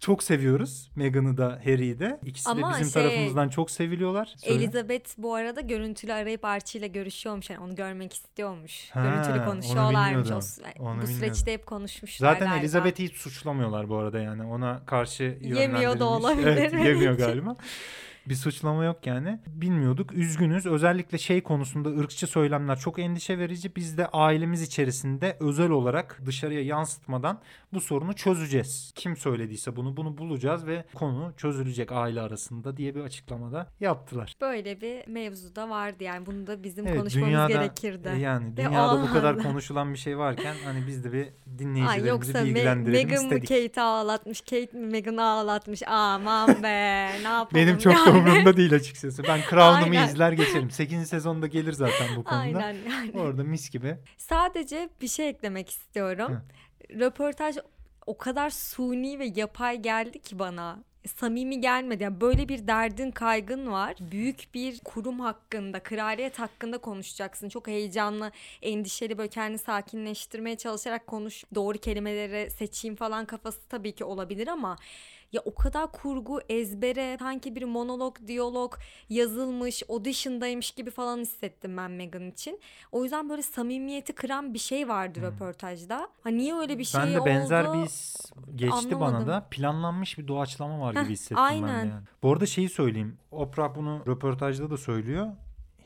Çok 0.00 0.22
seviyoruz 0.22 0.90
Meghan'ı 0.96 1.36
da 1.36 1.60
Harry'i 1.64 1.98
de. 1.98 2.20
İkisi 2.24 2.50
Ama 2.50 2.68
de 2.68 2.72
bizim 2.72 2.92
şey, 2.92 3.02
tarafımızdan 3.02 3.48
çok 3.48 3.70
seviliyorlar. 3.70 4.34
Söyle. 4.36 4.64
Elizabeth 4.64 5.17
bu 5.18 5.34
arada 5.34 5.60
görüntülü 5.60 6.12
arayıp 6.12 6.44
Archie 6.44 6.78
ile 6.78 6.86
görüşüyormuş. 6.88 7.50
Yani 7.50 7.60
onu 7.64 7.74
görmek 7.74 8.12
istiyormuş. 8.12 8.90
Ha, 8.90 9.02
görüntülü 9.04 9.40
onu 9.40 9.44
konuşuyorlarmış. 9.50 10.16
O, 10.16 10.20
bilmiyordum. 10.20 10.38
sü- 10.38 10.62
Onu 10.78 10.88
bu 10.88 11.02
bilmiyordum. 11.02 11.06
süreçte 11.14 11.52
hep 11.52 11.66
konuşmuşlar 11.66 12.32
Zaten 12.32 12.46
galiba. 12.48 12.60
Elizabeth'i 12.60 13.04
hiç 13.04 13.14
suçlamıyorlar 13.16 13.88
bu 13.88 13.96
arada 13.96 14.18
yani. 14.18 14.44
Ona 14.44 14.82
karşı 14.86 15.22
Yemiyor 15.40 15.56
da 15.56 15.58
yönlendirilmiş- 15.58 16.02
olabilir 16.02 16.46
Evet, 16.46 16.72
yemiyor 16.86 17.18
galiba. 17.18 17.56
Bir 18.28 18.34
suçlama 18.34 18.84
yok 18.84 19.06
yani. 19.06 19.38
Bilmiyorduk. 19.46 20.12
Üzgünüz. 20.12 20.66
Özellikle 20.66 21.18
şey 21.18 21.40
konusunda 21.42 21.88
ırkçı 21.88 22.26
söylemler 22.26 22.78
çok 22.78 22.98
endişe 22.98 23.38
verici. 23.38 23.76
Biz 23.76 23.98
de 23.98 24.06
ailemiz 24.06 24.62
içerisinde 24.62 25.36
özel 25.40 25.70
olarak 25.70 26.20
dışarıya 26.26 26.62
yansıtmadan 26.62 27.40
bu 27.72 27.80
sorunu 27.80 28.12
çözeceğiz. 28.12 28.92
Kim 28.94 29.16
söylediyse 29.16 29.76
bunu 29.76 29.96
bunu 29.96 30.18
bulacağız 30.18 30.66
ve 30.66 30.84
konu 30.94 31.32
çözülecek 31.36 31.92
aile 31.92 32.20
arasında 32.20 32.76
diye 32.76 32.94
bir 32.94 33.00
açıklamada 33.00 33.66
yaptılar. 33.80 34.34
Böyle 34.40 34.80
bir 34.80 35.08
mevzu 35.08 35.56
da 35.56 35.70
vardı 35.70 36.04
yani. 36.04 36.26
Bunu 36.26 36.46
da 36.46 36.62
bizim 36.62 36.86
Evet, 36.86 36.98
konuşmamız 36.98 37.28
dünyada 37.28 37.48
gerekirdi. 37.52 38.08
e, 38.08 38.18
yani 38.18 38.56
dünyada 38.56 39.02
bu 39.02 39.12
kadar 39.12 39.38
konuşulan 39.38 39.92
bir 39.92 39.98
şey 39.98 40.18
varken 40.18 40.54
hani 40.64 40.86
biz 40.86 41.04
de 41.04 41.12
bir 41.12 41.18
Ay 41.18 41.58
dinleyicilerimizi 41.58 42.08
yoksa 42.08 42.38
Me- 42.38 42.44
bilgilendirelim 42.44 43.08
Meghan 43.08 43.24
mı 43.26 43.34
istedik. 43.34 43.48
Kate'i 43.48 43.82
ağlatmış, 43.84 44.40
Kate 44.40 44.78
mi 44.78 44.86
Meghan'ı 44.86 45.22
ağlatmış? 45.24 45.82
Aman 45.86 46.48
be 46.62 47.08
ne 47.22 47.28
yapalım 47.28 47.48
Benim 47.54 47.78
çok 47.78 47.92
da. 47.94 48.17
Umurumda 48.18 48.56
değil 48.56 48.74
açıkçası. 48.74 49.22
Ben 49.22 49.40
Crown'umu 49.50 49.94
izler 49.94 50.32
geçerim. 50.32 50.70
8. 50.70 51.08
sezonda 51.08 51.46
gelir 51.46 51.72
zaten 51.72 52.16
bu 52.16 52.24
konuda. 52.24 52.38
Aynen 52.40 52.76
yani. 52.90 53.10
Orada 53.14 53.44
mis 53.44 53.70
gibi. 53.70 53.96
Sadece 54.16 54.88
bir 55.00 55.08
şey 55.08 55.28
eklemek 55.28 55.70
istiyorum. 55.70 56.40
Röportaj 56.90 57.56
o 58.06 58.18
kadar 58.18 58.50
suni 58.50 59.18
ve 59.18 59.32
yapay 59.36 59.82
geldi 59.82 60.22
ki 60.22 60.38
bana. 60.38 60.78
Samimi 61.06 61.60
gelmedi. 61.60 62.02
Yani 62.02 62.20
böyle 62.20 62.48
bir 62.48 62.66
derdin 62.66 63.10
kaygın 63.10 63.72
var. 63.72 63.94
Büyük 64.00 64.54
bir 64.54 64.78
kurum 64.84 65.20
hakkında, 65.20 65.80
kraliyet 65.80 66.38
hakkında 66.38 66.78
konuşacaksın. 66.78 67.48
Çok 67.48 67.66
heyecanlı, 67.66 68.32
endişeli 68.62 69.18
böyle 69.18 69.28
kendini 69.28 69.58
sakinleştirmeye 69.58 70.56
çalışarak 70.56 71.06
konuş. 71.06 71.44
Doğru 71.54 71.78
kelimeleri 71.78 72.50
seçeyim 72.50 72.96
falan 72.96 73.24
kafası 73.24 73.68
tabii 73.68 73.92
ki 73.92 74.04
olabilir 74.04 74.48
ama 74.48 74.76
ya 75.32 75.40
o 75.44 75.54
kadar 75.54 75.92
kurgu 75.92 76.40
ezbere 76.48 77.16
sanki 77.18 77.56
bir 77.56 77.62
monolog, 77.62 78.16
diyalog 78.26 78.74
yazılmış, 79.08 79.82
audition'daymış 79.88 80.70
gibi 80.70 80.90
falan 80.90 81.18
hissettim 81.18 81.76
ben 81.76 81.90
Meghan 81.90 82.30
için. 82.30 82.60
O 82.92 83.02
yüzden 83.02 83.28
böyle 83.28 83.42
samimiyeti 83.42 84.12
kıran 84.12 84.54
bir 84.54 84.58
şey 84.58 84.88
vardı 84.88 85.20
röportajda. 85.22 86.08
Ha 86.24 86.30
niye 86.30 86.54
öyle 86.54 86.78
bir 86.78 86.84
şey 86.84 87.00
ben 87.00 87.12
de 87.14 87.20
oldu? 87.20 87.26
benzer 87.26 87.72
bir 87.72 87.78
his 87.78 88.16
geçti 88.56 88.90
bana 88.94 89.06
Anlamadım. 89.06 89.28
da. 89.28 89.46
Planlanmış 89.50 90.18
bir 90.18 90.28
doğaçlama 90.28 90.80
var 90.80 90.96
Heh, 90.96 91.02
gibi 91.02 91.12
hissettim 91.12 91.36
ben 91.36 91.42
aynen. 91.42 91.86
de 91.86 91.88
yani. 91.90 92.02
Bu 92.22 92.32
arada 92.32 92.46
şeyi 92.46 92.68
söyleyeyim. 92.68 93.18
Oprah 93.30 93.74
bunu 93.76 94.02
röportajda 94.06 94.70
da 94.70 94.76
söylüyor. 94.76 95.26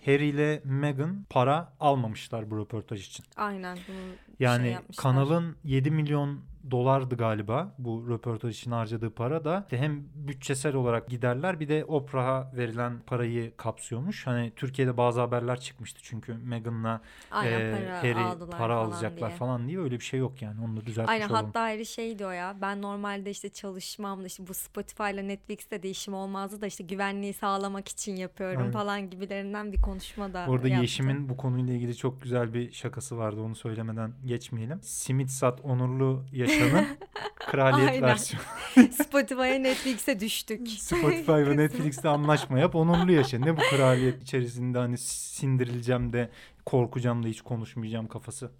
Harry 0.04 0.26
ile 0.28 0.62
Meghan 0.64 1.26
para 1.30 1.72
almamışlar 1.80 2.50
bu 2.50 2.58
röportaj 2.58 3.06
için. 3.06 3.24
Aynen 3.36 3.78
bunu 3.88 3.96
Yani 4.38 4.62
şey 4.62 4.72
yapmışlar. 4.72 5.02
kanalın 5.02 5.56
7 5.64 5.90
milyon 5.90 6.40
dolardı 6.70 7.16
galiba 7.16 7.74
bu 7.78 8.08
röportaj 8.08 8.58
için 8.58 8.70
harcadığı 8.70 9.10
para 9.10 9.44
da 9.44 9.62
işte 9.64 9.78
hem 9.78 10.04
bütçesel 10.14 10.74
olarak 10.74 11.08
giderler 11.08 11.60
bir 11.60 11.68
de 11.68 11.84
Oprah'a 11.84 12.52
verilen 12.56 13.00
parayı 13.06 13.56
kapsıyormuş. 13.56 14.26
Hani 14.26 14.52
Türkiye'de 14.56 14.96
bazı 14.96 15.20
haberler 15.20 15.60
çıkmıştı 15.60 16.00
çünkü 16.02 16.34
Meghan'la 16.34 17.00
Aynen 17.30 17.60
e, 17.60 17.72
para 17.72 17.98
Harry 17.98 18.38
para 18.38 18.58
falan 18.58 18.86
alacaklar 18.86 19.28
diye. 19.28 19.38
falan 19.38 19.68
diye 19.68 19.78
öyle 19.80 19.94
bir 19.94 20.04
şey 20.04 20.20
yok 20.20 20.42
yani 20.42 20.60
onu 20.64 20.76
da 20.76 20.86
düzeltmiş 20.86 21.12
Aynen 21.12 21.28
olalım. 21.28 21.46
hatta 21.46 21.60
Harry 21.62 21.86
şey 21.86 22.18
diyor 22.18 22.32
ya 22.32 22.56
ben 22.60 22.82
normalde 22.82 23.30
işte 23.30 23.48
çalışmam 23.48 24.22
da 24.22 24.26
işte 24.26 24.46
bu 24.48 24.54
Spotify 24.54 25.02
ile 25.14 25.28
Netflix'te 25.28 25.82
de 25.82 25.90
işim 25.90 26.14
olmazdı 26.14 26.60
da 26.60 26.66
işte 26.66 26.84
güvenliği 26.84 27.32
sağlamak 27.32 27.88
için 27.88 28.16
yapıyorum 28.16 28.62
Evet. 28.62 28.72
falan 28.72 29.10
gibilerinden 29.10 29.72
bir 29.72 29.80
konuşma 29.82 30.32
da 30.34 30.46
Orada 30.48 30.68
yaptı. 30.68 30.82
Yeşim'in 30.82 31.28
bu 31.28 31.36
konuyla 31.36 31.74
ilgili 31.74 31.96
çok 31.96 32.22
güzel 32.22 32.54
bir 32.54 32.72
şakası 32.72 33.18
vardı. 33.18 33.40
Onu 33.40 33.54
söylemeden 33.54 34.12
geçmeyelim. 34.24 34.78
Simit 34.82 35.30
Sat 35.30 35.60
Onurlu 35.60 36.24
Yaşan'ın 36.52 36.86
kraliyet 37.34 38.02
versiyonu. 38.02 38.44
Spotify'a 38.92 39.54
Netflix'e 39.58 40.20
düştük. 40.20 40.68
Spotify 40.68 41.32
ve 41.32 41.56
Netflix'te 41.56 42.08
anlaşma 42.08 42.58
yap. 42.58 42.74
Onurlu 42.74 43.12
Yaşa. 43.12 43.38
Ne 43.38 43.56
bu 43.56 43.60
kraliyet 43.70 44.22
içerisinde 44.22 44.78
hani 44.78 44.98
sindirileceğim 44.98 46.12
de 46.12 46.30
korkacağım 46.66 47.22
da 47.22 47.28
hiç 47.28 47.40
konuşmayacağım 47.40 48.06
kafası. 48.08 48.50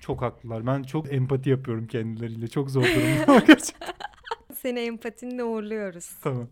Çok 0.00 0.22
haklılar. 0.22 0.66
Ben 0.66 0.82
çok 0.82 1.12
empati 1.12 1.50
yapıyorum 1.50 1.86
kendileriyle. 1.86 2.48
Çok 2.48 2.70
zor 2.70 2.82
durumda. 2.84 3.38
Gerçekten. 3.46 3.88
Seni 4.54 4.80
empatinle 4.80 5.44
uğurluyoruz. 5.44 6.10
tamam. 6.22 6.48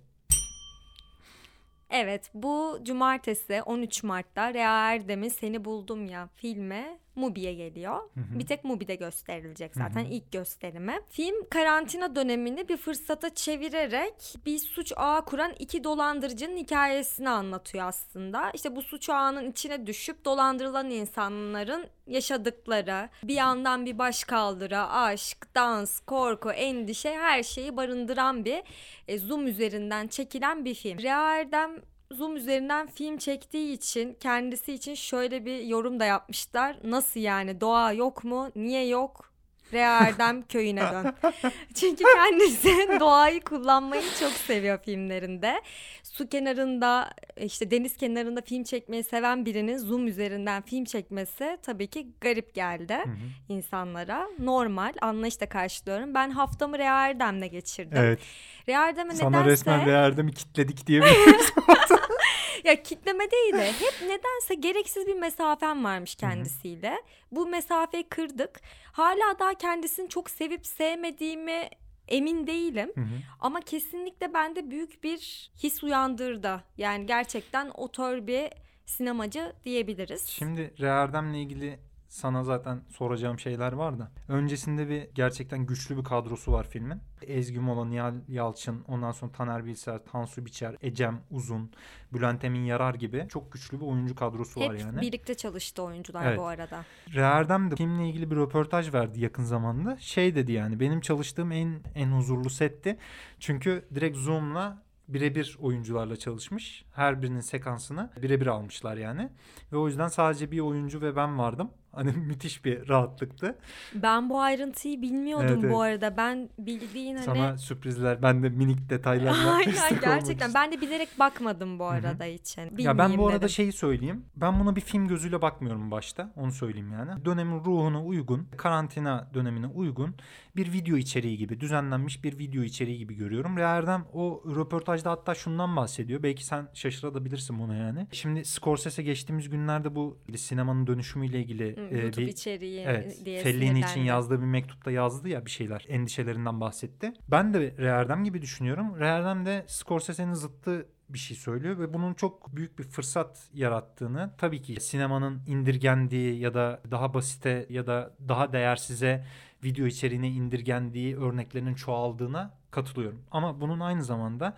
Evet 1.91 2.31
bu 2.35 2.79
cumartesi 2.83 3.63
13 3.63 4.03
Mart'ta 4.03 4.55
Rea 4.55 4.93
Erdem'in 4.93 5.29
Seni 5.29 5.65
Buldum 5.65 6.07
Ya 6.07 6.29
filmi 6.37 6.99
Mubi'ye 7.17 7.55
geliyor. 7.55 7.97
hı. 8.15 8.39
Bir 8.39 8.47
tek 8.47 8.65
Mubi'de 8.65 8.95
gösterilecek 8.95 9.75
zaten 9.75 10.05
Hı 10.05 10.09
hı. 10.09 10.13
ilk 10.13 10.33
gösterimi. 10.33 11.01
Film 11.11 11.49
karantina 11.51 12.17
dönemini 12.17 12.69
bir 12.69 12.77
fırsata 12.77 13.35
çevirerek 13.35 14.15
bir 14.47 14.59
suç 14.59 14.93
ağı 14.97 15.25
kuran 15.25 15.53
iki 15.59 15.85
dolandırıcının 15.85 16.57
hikayesini 16.57 17.31
anlatıyor 17.31 17.87
aslında. 17.89 18.51
İşte 18.55 18.77
bu 18.77 18.83
suç 18.83 19.09
ağının 19.09 19.51
içine 19.51 19.87
düşüp 19.87 20.25
dolandırılan 20.25 20.91
insanların 20.91 21.87
yaşadıkları, 22.07 23.09
bir 23.23 23.35
yandan 23.35 23.87
bir 23.87 23.99
başkaldırı, 23.99 24.81
aşk, 24.81 25.55
dans, 25.55 26.01
korku, 26.01 26.51
endişe 26.51 27.11
her 27.19 27.43
şeyi 27.43 27.77
barındıran 27.77 28.45
bir 28.45 28.63
e, 29.09 29.19
Zoom 29.19 29.47
üzerinden 29.47 30.09
çekilen 30.09 30.65
bir 30.65 30.75
film. 30.75 30.99
Rea 31.03 31.35
Erdem 31.37 31.71
Zoom 32.13 32.37
üzerinden 32.37 32.87
film 32.87 33.19
çektiği 33.19 33.73
için 33.73 34.15
kendisi 34.21 34.73
için 34.73 34.95
şöyle 34.95 35.45
bir 35.45 35.59
yorum 35.63 36.01
da 36.01 36.05
yapmışlar. 36.05 36.77
Nasıl 36.85 37.21
yani 37.21 37.61
doğa 37.61 37.93
yok 37.93 38.25
mu? 38.25 38.51
Niye 38.57 38.87
yok? 38.87 39.30
Rea 39.73 39.99
Erdem 39.99 40.43
köyüne 40.43 40.81
dön. 40.81 41.15
Çünkü 41.75 42.05
kendisi 42.15 43.01
doğayı 43.01 43.41
kullanmayı 43.41 44.03
çok 44.21 44.33
seviyor 44.33 44.79
filmlerinde. 44.79 45.63
Su 46.03 46.29
kenarında 46.29 47.11
işte 47.37 47.71
deniz 47.71 47.97
kenarında 47.97 48.41
film 48.41 48.65
çekmeyi 48.65 49.05
seven 49.05 49.47
birinin 49.47 49.79
Zoom 49.79 50.07
üzerinden 50.07 50.63
film 50.63 50.85
çekmesi 50.85 51.59
tabii 51.63 51.87
ki 51.87 52.07
garip 52.21 52.55
geldi 52.55 52.95
Hı 52.95 53.11
hı. 53.11 53.17
insanlara. 53.49 54.29
Normal 54.39 54.93
anlayışla 55.01 55.49
karşılıyorum. 55.49 56.15
Ben 56.15 56.31
haftamı 56.31 56.79
Rea 56.79 57.09
Erdem'le 57.09 57.51
geçirdim. 57.51 57.99
Evet. 57.99 58.21
Rea 58.69 58.89
Erdem'e 58.89 59.15
Sana 59.15 59.31
nedense... 59.31 59.51
resmen 59.51 59.87
Rea 59.87 60.07
Erdem'i 60.07 60.33
kitledik 60.33 60.87
diyebiliriz. 60.87 61.53
Ya 62.65 62.83
kitleme 62.83 63.31
değil 63.31 63.53
de 63.53 63.73
hep 63.73 64.03
nedense 64.03 64.55
gereksiz 64.55 65.07
bir 65.07 65.15
mesafem 65.15 65.85
varmış 65.85 66.15
kendisiyle. 66.15 67.03
Bu 67.33 67.47
mesafeyi 67.47 68.09
kırdık. 68.09 68.61
Hala 68.93 69.39
daha 69.39 69.55
kendisini 69.55 70.09
çok 70.09 70.31
sevip 70.31 70.67
sevmediğimi 70.67 71.69
emin 72.09 72.47
değilim. 72.47 72.93
Hı 72.95 73.01
hı. 73.01 73.19
Ama 73.41 73.61
kesinlikle 73.61 74.35
bende 74.35 74.71
büyük 74.71 75.05
bir 75.05 75.51
his 75.63 75.83
uyandırdı. 75.85 76.65
Yani 76.77 77.07
gerçekten 77.07 77.71
otör 77.75 78.27
bir 78.27 78.51
sinemacı 78.87 79.53
diyebiliriz. 79.65 80.27
Şimdi 80.27 80.75
Rea 80.81 81.03
Erdem'le 81.03 81.35
ilgili 81.35 81.79
sana 82.11 82.45
zaten 82.45 82.81
soracağım 82.89 83.39
şeyler 83.39 83.73
var 83.73 83.99
da. 83.99 84.11
Öncesinde 84.29 84.89
bir 84.89 85.09
gerçekten 85.15 85.67
güçlü 85.67 85.97
bir 85.97 86.05
kadrosu 86.05 86.53
var 86.53 86.67
filmin. 86.69 86.99
Ezgi 87.23 87.61
Mola, 87.61 87.85
Nihal 87.85 88.15
Yalçın, 88.29 88.85
ondan 88.89 89.13
sonra 89.13 89.33
Taner 89.33 89.65
Bilser, 89.65 90.05
Tansu 90.05 90.45
Biçer, 90.47 90.77
Ecem 90.81 91.21
Uzun, 91.31 91.71
Bülent 92.13 92.45
Emin 92.45 92.65
Yarar 92.65 92.95
gibi 92.95 93.27
çok 93.29 93.53
güçlü 93.53 93.81
bir 93.81 93.87
oyuncu 93.87 94.15
kadrosu 94.15 94.61
var 94.61 94.73
Hep 94.75 94.81
yani. 94.81 95.01
birlikte 95.01 95.35
çalıştı 95.35 95.83
oyuncular 95.83 96.27
Evet. 96.27 96.39
bu 96.39 96.47
arada. 96.47 96.85
Rea 97.15 97.31
Erdem 97.31 97.71
de 97.71 97.77
filmle 97.77 98.09
ilgili 98.09 98.31
bir 98.31 98.37
röportaj 98.37 98.95
verdi 98.95 99.21
yakın 99.21 99.45
zamanda. 99.45 99.97
Şey 100.01 100.35
dedi 100.35 100.53
yani 100.53 100.81
benim 100.81 101.01
çalıştığım 101.01 101.53
en 101.53 101.81
en 101.95 102.11
huzurlu 102.11 102.51
setti. 102.51 102.99
Çünkü 103.39 103.85
direkt 103.95 104.17
Zoom'la 104.17 104.83
birebir 105.09 105.57
oyuncularla 105.61 106.17
çalışmış. 106.17 106.85
Her 106.95 107.23
birinin 107.23 107.41
sekansını 107.41 108.11
birebir 108.23 108.47
almışlar 108.47 108.97
yani. 108.97 109.29
Ve 109.73 109.77
o 109.77 109.87
yüzden 109.87 110.09
sadece 110.09 110.51
bir 110.51 110.61
oyuncu 110.61 111.01
ve 111.01 111.17
ben 111.17 111.39
vardım. 111.39 111.71
Hani 111.93 112.13
müthiş 112.13 112.65
bir 112.65 112.89
rahatlıktı. 112.89 113.59
Ben 113.95 114.31
bu 114.31 114.41
ayrıntıyı 114.41 115.03
bilmiyordum 115.03 115.61
Evet, 115.63 115.73
bu 115.73 115.85
evet. 115.87 116.03
arada. 116.03 116.17
Ben 116.17 116.49
bildiğin 116.59 117.15
hani 117.15 117.25
Sana 117.25 117.59
sürprizler, 117.59 118.23
ben 118.23 118.43
de 118.43 118.49
minik 118.49 118.91
detaylarla 118.91 119.55
Aynen 119.55 120.01
gerçekten. 120.01 120.55
Ben 120.55 120.73
de 120.73 120.81
bilerek 120.81 121.09
bakmadım 121.19 121.79
bu 121.79 121.87
arada 121.87 122.27
için. 122.27 122.63
Ya 122.63 122.69
ben 122.71 122.79
Bilmeyeyim 122.79 123.19
bu 123.19 123.27
arada 123.27 123.39
dedim. 123.39 123.49
şeyi 123.49 123.73
söyleyeyim. 123.73 124.25
Ben 124.37 124.61
buna 124.61 124.77
bir 124.77 124.81
film 124.81 125.09
gözüyle 125.09 125.43
bakmıyorum 125.43 125.91
başta. 125.91 126.33
Onu 126.37 126.53
söyleyeyim 126.53 126.93
yani. 126.93 127.25
Dönemin 127.25 127.65
ruhuna 127.65 128.05
uygun, 128.05 128.49
karantina 128.57 129.31
dönemine 129.35 129.67
uygun 129.67 130.15
bir 130.57 130.73
video 130.73 130.97
içeriği 130.97 131.39
gibi, 131.39 131.61
düzenlenmiş 131.61 132.25
bir 132.25 132.39
video 132.39 132.63
içeriği 132.63 132.99
gibi 132.99 133.15
görüyorum. 133.15 133.57
Rea 133.57 133.77
Erdem 133.77 134.05
o 134.13 134.43
röportajda 134.57 135.11
hatta 135.11 135.35
şundan 135.35 135.77
bahsediyor. 135.77 136.23
Belki 136.23 136.45
sen 136.45 136.69
şaşırabilirsin 136.75 137.59
buna 137.59 137.75
yani. 137.77 138.07
Şimdi 138.13 138.45
Scorsese 138.45 139.03
geçtiğimiz 139.03 139.49
günlerde 139.51 139.95
bu 139.95 140.19
sinemanın 140.37 140.87
dönüşümüyle 140.87 141.41
ilgili 141.41 141.80
YouTube 141.81 142.27
bir 142.27 142.29
içeriği 142.29 142.81
Evet. 142.81 143.25
diye 143.25 143.43
Fellini 143.43 143.81
için 143.81 144.01
yazdığı 144.01 144.41
bir 144.41 144.47
mektupta 144.47 144.91
yazdı 144.91 145.29
ya 145.29 145.47
bir 145.47 145.51
şeyler. 145.51 145.87
Endişelerinden 145.89 146.61
bahsetti. 146.61 147.13
Ben 147.29 147.55
de 147.55 147.75
Reardem 147.79 148.25
gibi 148.25 148.43
düşünüyorum. 148.43 149.01
Reardem 149.01 149.47
de 149.47 149.65
Scorsese'nin 149.67 150.35
zıttı 150.35 150.87
bir 151.09 151.19
şey 151.19 151.37
söylüyor 151.37 151.79
ve 151.79 151.95
bunun 151.95 152.15
çok 152.15 152.57
büyük 152.57 152.79
bir 152.79 152.85
fırsat 152.85 153.49
yarattığını 153.55 154.31
tabii 154.39 154.63
ki 154.63 154.81
sinemanın 154.81 155.43
indirgendiği 155.47 156.39
ya 156.39 156.55
da 156.55 156.81
daha 156.91 157.15
basite 157.15 157.67
ya 157.71 157.87
da 157.87 158.15
daha 158.29 158.53
değersize 158.53 159.25
video 159.65 159.87
içeriğine 159.87 160.29
indirgendiği 160.29 161.17
örneklerinin 161.17 161.75
çoğaldığına 161.75 162.55
katılıyorum. 162.71 163.23
Ama 163.31 163.61
bunun 163.61 163.81
aynı 163.81 164.05
zamanda 164.05 164.57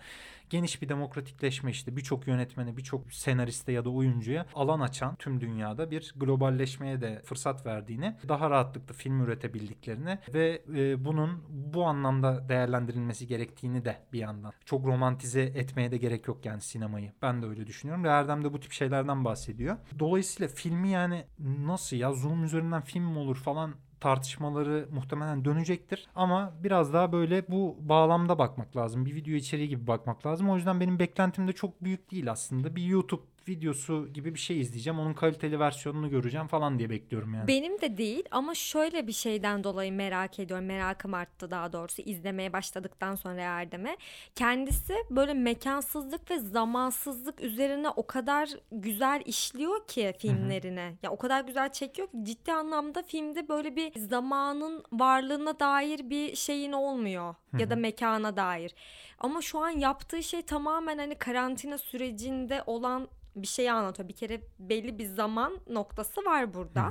geniş 0.53 0.81
bir 0.81 0.89
demokratikleşme 0.89 1.71
işte 1.71 1.97
birçok 1.97 2.27
yönetmene, 2.27 2.77
birçok 2.77 3.13
senariste 3.13 3.71
ya 3.71 3.85
da 3.85 3.89
oyuncuya 3.89 4.45
alan 4.53 4.79
açan 4.79 5.15
tüm 5.15 5.41
dünyada 5.41 5.91
bir 5.91 6.13
globalleşmeye 6.15 7.01
de 7.01 7.21
fırsat 7.25 7.65
verdiğini, 7.65 8.15
daha 8.27 8.49
rahatlıkla 8.49 8.93
film 8.93 9.23
üretebildiklerini 9.23 10.19
ve 10.33 10.61
e, 10.75 11.05
bunun 11.05 11.43
bu 11.49 11.85
anlamda 11.85 12.49
değerlendirilmesi 12.49 13.27
gerektiğini 13.27 13.85
de 13.85 13.97
bir 14.13 14.19
yandan. 14.19 14.53
Çok 14.65 14.85
romantize 14.85 15.41
etmeye 15.41 15.91
de 15.91 15.97
gerek 15.97 16.27
yok 16.27 16.45
yani 16.45 16.61
sinemayı. 16.61 17.11
Ben 17.21 17.41
de 17.41 17.45
öyle 17.45 17.67
düşünüyorum. 17.67 18.03
Ve 18.03 18.07
Erdem 18.07 18.43
de 18.43 18.53
bu 18.53 18.59
tip 18.59 18.71
şeylerden 18.71 19.25
bahsediyor. 19.25 19.77
Dolayısıyla 19.99 20.47
filmi 20.47 20.89
yani 20.89 21.25
nasıl 21.39 21.97
ya 21.97 22.13
zoom 22.13 22.43
üzerinden 22.43 22.81
film 22.81 23.03
mi 23.03 23.19
olur 23.19 23.35
falan 23.35 23.75
tartışmaları 24.03 24.87
muhtemelen 24.91 25.45
dönecektir. 25.45 26.07
Ama 26.15 26.53
biraz 26.63 26.93
daha 26.93 27.11
böyle 27.11 27.47
bu 27.47 27.77
bağlamda 27.79 28.39
bakmak 28.39 28.77
lazım. 28.77 29.05
Bir 29.05 29.15
video 29.15 29.33
içeriği 29.33 29.69
gibi 29.69 29.87
bakmak 29.87 30.25
lazım. 30.25 30.49
O 30.49 30.55
yüzden 30.55 30.79
benim 30.79 30.99
beklentim 30.99 31.47
de 31.47 31.53
çok 31.53 31.83
büyük 31.83 32.11
değil 32.11 32.31
aslında. 32.31 32.75
Bir 32.75 32.83
YouTube 32.83 33.21
videosu 33.47 34.13
gibi 34.13 34.33
bir 34.33 34.39
şey 34.39 34.59
izleyeceğim. 34.59 34.99
Onun 34.99 35.13
kaliteli 35.13 35.59
versiyonunu 35.59 36.09
göreceğim 36.09 36.47
falan 36.47 36.79
diye 36.79 36.89
bekliyorum 36.89 37.33
yani. 37.33 37.47
Benim 37.47 37.81
de 37.81 37.97
değil 37.97 38.23
ama 38.31 38.55
şöyle 38.55 39.07
bir 39.07 39.11
şeyden 39.11 39.63
dolayı 39.63 39.93
merak 39.93 40.39
ediyorum. 40.39 40.65
Merakım 40.65 41.13
arttı 41.13 41.51
daha 41.51 41.73
doğrusu 41.73 42.01
izlemeye 42.01 42.53
başladıktan 42.53 43.15
sonra 43.15 43.41
Erdem'e. 43.41 43.97
Kendisi 44.35 44.93
böyle 45.09 45.33
mekansızlık 45.33 46.31
ve 46.31 46.39
zamansızlık 46.39 47.41
üzerine 47.41 47.89
o 47.89 48.07
kadar 48.07 48.49
güzel 48.71 49.21
işliyor 49.25 49.87
ki 49.87 50.13
filmlerine. 50.19 50.95
Ya 51.03 51.11
o 51.11 51.17
kadar 51.17 51.43
güzel 51.43 51.71
çekiyor 51.71 52.07
ki 52.07 52.17
ciddi 52.23 52.53
anlamda 52.53 53.03
filmde 53.03 53.49
böyle 53.49 53.75
bir 53.75 53.99
zamanın 53.99 54.83
varlığına 54.91 55.59
dair 55.59 56.09
bir 56.09 56.35
şeyin 56.35 56.71
olmuyor. 56.71 57.35
Ya 57.59 57.69
da 57.69 57.75
mekana 57.75 58.35
dair. 58.37 58.75
Ama 59.19 59.41
şu 59.41 59.59
an 59.59 59.69
yaptığı 59.69 60.23
şey 60.23 60.41
tamamen 60.41 60.97
hani 60.97 61.15
karantina 61.15 61.77
sürecinde 61.77 62.63
olan 62.65 63.07
bir 63.35 63.47
şeyi 63.47 63.71
anlatıyor. 63.71 64.09
Bir 64.09 64.13
kere 64.15 64.41
belli 64.59 64.99
bir 64.99 65.05
zaman 65.05 65.57
noktası 65.69 66.25
var 66.25 66.53
burada. 66.53 66.81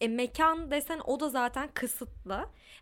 E 0.00 0.08
mekan 0.08 0.70
desen 0.70 1.00
o 1.04 1.20
da 1.20 1.28
zaten 1.28 1.68
kısıtlı. 1.74 2.34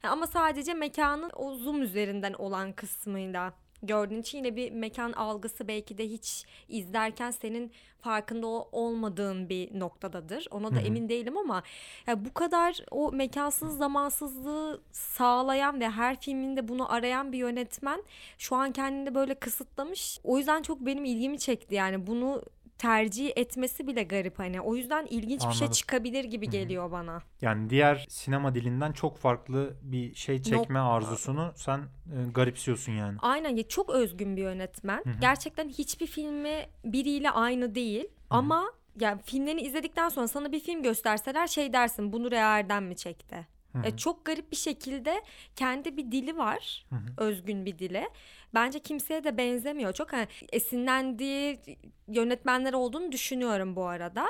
Ha, 0.02 0.08
ama 0.08 0.26
sadece 0.26 0.74
mekanın 0.74 1.30
o 1.36 1.54
zoom 1.54 1.82
üzerinden 1.82 2.32
olan 2.32 2.72
kısmıyla 2.72 3.52
gördüğün 3.82 4.20
için 4.20 4.38
yine 4.38 4.56
bir 4.56 4.70
mekan 4.72 5.12
algısı 5.12 5.68
belki 5.68 5.98
de 5.98 6.08
hiç 6.08 6.44
izlerken 6.68 7.30
senin 7.30 7.72
farkında 8.00 8.46
ol- 8.46 8.68
olmadığın 8.72 9.48
bir 9.48 9.80
noktadadır. 9.80 10.46
Ona 10.50 10.74
da 10.74 10.80
emin 10.80 11.08
değilim 11.08 11.36
ama 11.38 11.62
ya 12.06 12.24
bu 12.24 12.34
kadar 12.34 12.78
o 12.90 13.12
mekansız 13.12 13.76
zamansızlığı 13.78 14.82
sağlayan 14.92 15.80
ve 15.80 15.90
her 15.90 16.20
filminde 16.20 16.68
bunu 16.68 16.92
arayan 16.92 17.32
bir 17.32 17.38
yönetmen 17.38 18.02
şu 18.38 18.56
an 18.56 18.72
kendini 18.72 19.14
böyle 19.14 19.34
kısıtlamış. 19.34 20.18
O 20.24 20.38
yüzden 20.38 20.62
çok 20.62 20.80
benim 20.80 21.04
ilgimi 21.04 21.38
çekti 21.38 21.74
yani 21.74 22.06
bunu 22.06 22.42
tercih 22.78 23.32
etmesi 23.36 23.86
bile 23.86 24.02
garip 24.02 24.38
hani. 24.38 24.60
O 24.60 24.74
yüzden 24.76 25.06
ilginç 25.06 25.40
bir 25.40 25.52
şey 25.52 25.66
Anladım. 25.66 25.72
çıkabilir 25.72 26.24
gibi 26.24 26.50
geliyor 26.50 26.90
bana. 26.90 27.22
Yani 27.40 27.70
diğer 27.70 28.06
sinema 28.08 28.54
dilinden 28.54 28.92
çok 28.92 29.18
farklı 29.18 29.76
bir 29.82 30.14
şey 30.14 30.42
çekme 30.42 30.78
arzusunu 30.78 31.52
sen 31.56 31.78
e, 31.78 32.30
garipsiyorsun 32.34 32.92
yani. 32.92 33.18
Aynen 33.22 33.56
ya 33.56 33.68
çok 33.68 33.90
özgün 33.90 34.36
bir 34.36 34.42
yönetmen. 34.42 35.02
Gerçekten 35.20 35.68
hiçbir 35.68 36.06
filmi 36.06 36.66
biriyle 36.84 37.30
aynı 37.30 37.74
değil 37.74 38.04
ama 38.30 38.64
yani 39.00 39.22
filmlerini 39.22 39.60
izledikten 39.60 40.08
sonra 40.08 40.28
sana 40.28 40.52
bir 40.52 40.60
film 40.60 40.82
gösterseler 40.82 41.46
şey 41.46 41.72
dersin 41.72 42.12
bunu 42.12 42.30
Rea 42.30 42.58
Erdem 42.58 42.84
mi 42.84 42.96
çekti? 42.96 43.53
E, 43.84 43.96
çok 43.96 44.24
garip 44.24 44.50
bir 44.50 44.56
şekilde 44.56 45.22
kendi 45.56 45.96
bir 45.96 46.12
dili 46.12 46.36
var. 46.36 46.86
Özgün 47.18 47.66
bir 47.66 47.78
dili. 47.78 48.08
Bence 48.54 48.78
kimseye 48.78 49.24
de 49.24 49.36
benzemiyor. 49.36 49.92
Çok 49.92 50.12
hani 50.12 50.28
esinlendiği 50.52 51.60
yönetmenler 52.08 52.72
olduğunu 52.72 53.12
düşünüyorum 53.12 53.76
bu 53.76 53.86
arada. 53.86 54.26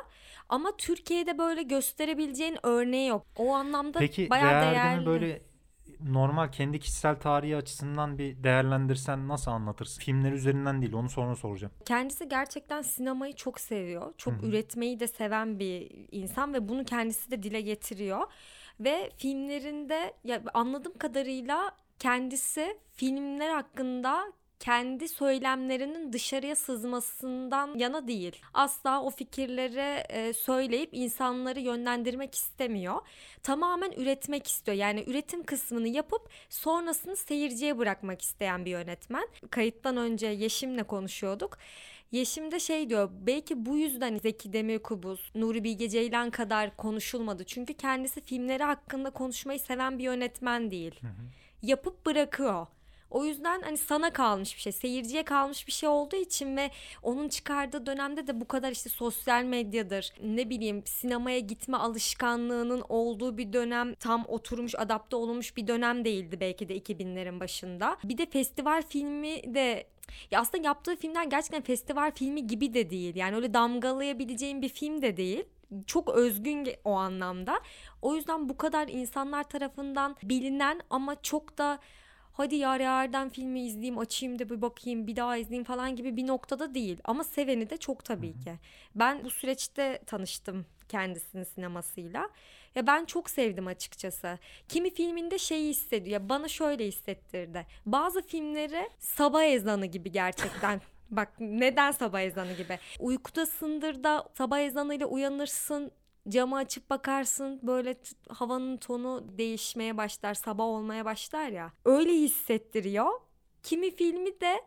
Ama 0.49 0.77
Türkiye'de 0.77 1.39
böyle 1.39 1.63
gösterebileceğin 1.63 2.59
örneği 2.63 3.09
yok. 3.09 3.27
O 3.37 3.55
anlamda 3.55 3.99
Peki 3.99 4.31
bayağı 4.31 4.75
değerli. 4.75 5.07
böyle 5.07 5.41
normal 6.01 6.49
kendi 6.49 6.81
kişisel 6.81 7.17
tarihi 7.17 7.57
açısından 7.57 8.19
bir 8.19 8.45
değerlendirsen 8.45 9.29
nasıl 9.29 9.51
anlatırsın? 9.51 10.01
Filmler 10.01 10.33
üzerinden 10.33 10.83
değil 10.83 10.93
onu 10.93 11.09
sonra 11.09 11.37
soracağım. 11.37 11.73
Kendisi 11.85 12.29
gerçekten 12.29 12.83
sinemayı 12.83 13.33
çok 13.33 13.61
seviyor. 13.61 14.15
Çok 14.19 14.43
üretmeyi 14.43 15.01
de 15.01 15.07
seven 15.09 15.59
bir 15.59 15.91
insan 16.13 16.55
ve 16.55 16.69
bunu 16.69 16.85
kendisi 16.85 17.31
de 17.31 17.43
dile 17.43 17.61
getiriyor. 17.61 18.21
Ve 18.81 19.11
filmlerinde 19.17 20.15
ya 20.25 20.43
anladığım 20.55 20.99
kadarıyla 20.99 21.77
kendisi 21.99 22.79
filmler 22.93 23.51
hakkında 23.51 24.33
kendi 24.65 25.09
söylemlerinin 25.09 26.13
dışarıya 26.13 26.57
sızmasından 26.57 27.79
yana 27.79 28.09
değil. 28.09 28.43
Asla 28.55 29.03
o 29.03 29.11
fikirleri 29.11 30.05
e, 30.09 30.33
söyleyip 30.33 30.91
insanları 30.93 31.61
yönlendirmek 31.61 32.35
istemiyor. 32.35 33.01
Tamamen 33.43 33.93
üretmek 33.93 34.47
istiyor. 34.47 34.77
Yani 34.77 35.05
üretim 35.07 35.43
kısmını 35.43 35.89
yapıp 35.89 36.29
sonrasını 36.49 37.17
seyirciye 37.17 37.79
bırakmak 37.79 38.23
isteyen 38.23 38.65
bir 38.65 38.71
yönetmen. 38.71 39.29
Kayıttan 39.51 39.97
önce 39.97 40.27
Yeşim'le 40.27 40.85
konuşuyorduk. 40.85 41.59
Yeşim 42.15 42.53
de 42.53 42.61
şey 42.61 42.91
diyor 42.91 43.11
belki 43.27 43.67
bu 43.67 43.77
yüzden 43.77 44.19
Zeki 44.19 44.53
Demirkubuz, 44.53 45.31
Nuri 45.35 45.65
Bilge 45.65 45.89
Ceylan 45.89 46.31
kadar 46.31 46.77
konuşulmadı. 46.77 47.45
Çünkü 47.45 47.75
kendisi 47.75 48.21
filmleri 48.21 48.63
hakkında 48.63 49.11
konuşmayı 49.11 49.61
seven 49.61 49.99
bir 49.99 50.05
yönetmen 50.05 50.71
değil. 50.71 51.01
Yapıp 51.63 52.07
bırakıyor. 52.07 52.67
O 53.11 53.25
yüzden 53.25 53.63
hani 53.63 53.77
sana 53.77 54.13
kalmış 54.13 54.57
bir 54.57 54.61
şey, 54.61 54.73
seyirciye 54.73 55.23
kalmış 55.23 55.67
bir 55.67 55.73
şey 55.73 55.89
olduğu 55.89 56.17
için 56.17 56.57
ve 56.57 56.71
onun 57.03 57.29
çıkardığı 57.29 57.87
dönemde 57.87 58.27
de 58.27 58.41
bu 58.41 58.49
kadar 58.49 58.73
işte 58.73 58.91
sosyal 58.91 59.45
medyadır, 59.45 60.13
ne 60.23 60.51
bileyim 60.51 60.83
sinemaya 60.87 61.39
gitme 61.39 61.77
alışkanlığının 61.77 62.85
olduğu 62.89 63.39
bir 63.39 63.53
dönem 63.53 63.95
tam 63.95 64.25
oturmuş, 64.29 64.75
adapte 64.75 65.17
olunmuş 65.17 65.57
bir 65.57 65.67
dönem 65.67 66.05
değildi 66.05 66.41
belki 66.41 66.69
de 66.69 66.77
2000'lerin 66.77 67.41
başında. 67.41 67.97
Bir 68.05 68.19
de 68.19 68.27
festival 68.27 68.83
filmi 68.89 69.55
de 69.55 69.87
ya 70.31 70.41
aslında 70.41 70.65
yaptığı 70.65 70.97
filmler 70.97 71.25
gerçekten 71.25 71.63
festival 71.63 72.13
filmi 72.15 72.47
gibi 72.47 72.75
de 72.75 72.91
değil. 72.91 73.17
Yani 73.17 73.37
öyle 73.37 73.55
damgalayabileceğin 73.55 74.63
bir 74.63 74.69
film 74.69 75.03
de 75.03 75.17
değil. 75.17 75.45
Çok 75.87 76.09
özgün 76.09 76.69
o 76.85 76.93
anlamda. 76.93 77.61
O 78.03 78.15
yüzden 78.15 78.49
bu 78.49 78.57
kadar 78.57 78.89
insanlar 78.89 79.45
tarafından 79.45 80.17
bilinen 80.23 80.81
ama 80.91 81.23
çok 81.23 81.59
da 81.59 81.79
hadi 82.35 82.57
ya 82.57 82.77
Erdem 82.77 83.31
filmi 83.31 83.67
izleyeyim 83.67 83.99
açayım 83.99 84.39
da 84.39 84.51
bir 84.51 84.63
bakayım 84.63 85.07
bir 85.07 85.17
daha 85.17 85.37
izleyeyim 85.37 85.65
falan 85.65 85.97
gibi 85.97 86.17
bir 86.17 86.27
noktada 86.27 86.75
değil. 86.75 86.99
Ama 87.05 87.25
seveni 87.25 87.71
de 87.71 87.77
çok 87.77 88.05
tabii 88.05 88.33
ki. 88.33 88.53
Ben 88.95 89.25
bu 89.25 89.31
süreçte 89.31 90.01
tanıştım 90.07 90.67
kendisinin 90.89 91.45
sinemasıyla. 91.45 92.31
Ya 92.75 92.87
ben 92.87 93.05
çok 93.05 93.31
sevdim 93.31 93.67
açıkçası. 93.67 94.39
Kimi 94.69 94.91
filminde 94.91 95.39
şeyi 95.39 95.71
hissediyor. 95.71 96.21
Ya 96.21 96.29
bana 96.29 96.49
şöyle 96.49 96.87
hissettirdi. 96.87 97.67
Bazı 97.87 98.23
filmleri 98.23 98.89
sabah 98.99 99.45
ezanı 99.45 99.87
gibi 99.87 100.13
gerçekten. 100.13 100.81
Bak 101.11 101.29
neden 101.41 101.91
sabah 101.91 102.21
ezanı 102.21 102.53
gibi? 102.53 102.79
Uykudasındır 103.01 104.05
da 104.05 104.29
sabah 104.35 104.61
ezanıyla 104.61 105.07
uyanırsın 105.07 105.93
camı 106.29 106.57
açıp 106.57 106.91
bakarsın 106.91 107.61
böyle 107.63 107.97
havanın 108.29 108.77
tonu 108.77 109.25
değişmeye 109.39 109.97
başlar 109.97 110.35
sabah 110.35 110.65
olmaya 110.65 111.05
başlar 111.05 111.49
ya. 111.49 111.73
Öyle 111.85 112.13
hissettiriyor. 112.13 113.11
Kimi 113.63 113.91
filmi 113.91 114.41
de 114.41 114.61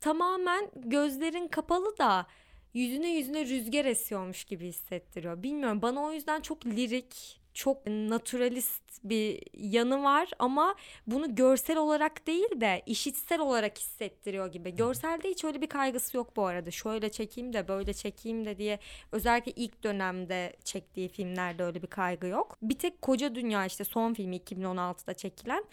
tamamen 0.00 0.70
gözlerin 0.74 1.48
kapalı 1.48 1.98
da 1.98 2.26
yüzüne 2.74 3.10
yüzüne 3.14 3.46
rüzgar 3.46 3.84
esiyormuş 3.84 4.44
gibi 4.44 4.66
hissettiriyor. 4.66 5.42
Bilmiyorum 5.42 5.82
bana 5.82 6.02
o 6.02 6.12
yüzden 6.12 6.40
çok 6.40 6.66
lirik 6.66 7.39
çok 7.54 7.86
naturalist 7.86 8.82
bir 9.04 9.42
yanı 9.54 10.02
var 10.02 10.28
ama 10.38 10.74
bunu 11.06 11.34
görsel 11.34 11.76
olarak 11.76 12.26
değil 12.26 12.60
de 12.60 12.82
işitsel 12.86 13.40
olarak 13.40 13.78
hissettiriyor 13.78 14.52
gibi. 14.52 14.74
Görselde 14.76 15.28
hiç 15.28 15.44
öyle 15.44 15.60
bir 15.60 15.66
kaygısı 15.66 16.16
yok 16.16 16.36
bu 16.36 16.46
arada. 16.46 16.70
Şöyle 16.70 17.10
çekeyim 17.10 17.52
de 17.52 17.68
böyle 17.68 17.92
çekeyim 17.92 18.44
de 18.44 18.58
diye 18.58 18.78
özellikle 19.12 19.52
ilk 19.52 19.84
dönemde 19.84 20.56
çektiği 20.64 21.08
filmlerde 21.08 21.64
öyle 21.64 21.82
bir 21.82 21.86
kaygı 21.86 22.26
yok. 22.26 22.58
Bir 22.62 22.78
tek 22.78 23.02
Koca 23.02 23.34
Dünya 23.34 23.66
işte 23.66 23.84
son 23.84 24.14
filmi 24.14 24.36
2016'da 24.36 25.14
çekilen 25.14 25.64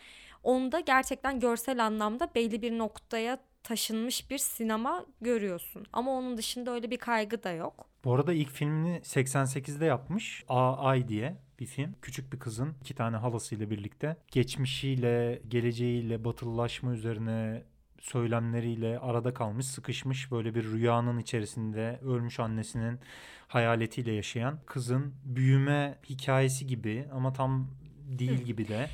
onda 0.43 0.79
gerçekten 0.79 1.39
görsel 1.39 1.85
anlamda 1.85 2.29
belli 2.35 2.61
bir 2.61 2.77
noktaya 2.77 3.39
taşınmış 3.63 4.29
bir 4.29 4.37
sinema 4.37 5.05
görüyorsun. 5.21 5.85
Ama 5.93 6.11
onun 6.11 6.37
dışında 6.37 6.71
öyle 6.71 6.91
bir 6.91 6.97
kaygı 6.97 7.43
da 7.43 7.51
yok. 7.51 7.85
Bu 8.03 8.13
arada 8.13 8.33
ilk 8.33 8.49
filmini 8.49 8.97
88'de 8.97 9.85
yapmış. 9.85 10.43
A.I. 10.47 11.07
diye 11.07 11.35
bir 11.59 11.65
film. 11.65 11.95
Küçük 12.01 12.33
bir 12.33 12.39
kızın 12.39 12.75
iki 12.81 12.95
tane 12.95 13.17
halasıyla 13.17 13.69
birlikte 13.69 14.17
geçmişiyle, 14.31 15.41
geleceğiyle, 15.47 16.23
batılılaşma 16.23 16.93
üzerine 16.93 17.63
söylemleriyle 18.01 18.99
arada 18.99 19.33
kalmış, 19.33 19.65
sıkışmış 19.65 20.31
böyle 20.31 20.55
bir 20.55 20.63
rüyanın 20.63 21.19
içerisinde 21.19 21.99
ölmüş 22.03 22.39
annesinin 22.39 22.99
hayaletiyle 23.47 24.11
yaşayan 24.11 24.59
kızın 24.65 25.13
büyüme 25.25 25.99
hikayesi 26.09 26.67
gibi 26.67 27.05
ama 27.13 27.33
tam 27.33 27.67
değil 28.07 28.41
gibi 28.41 28.67
de 28.67 28.89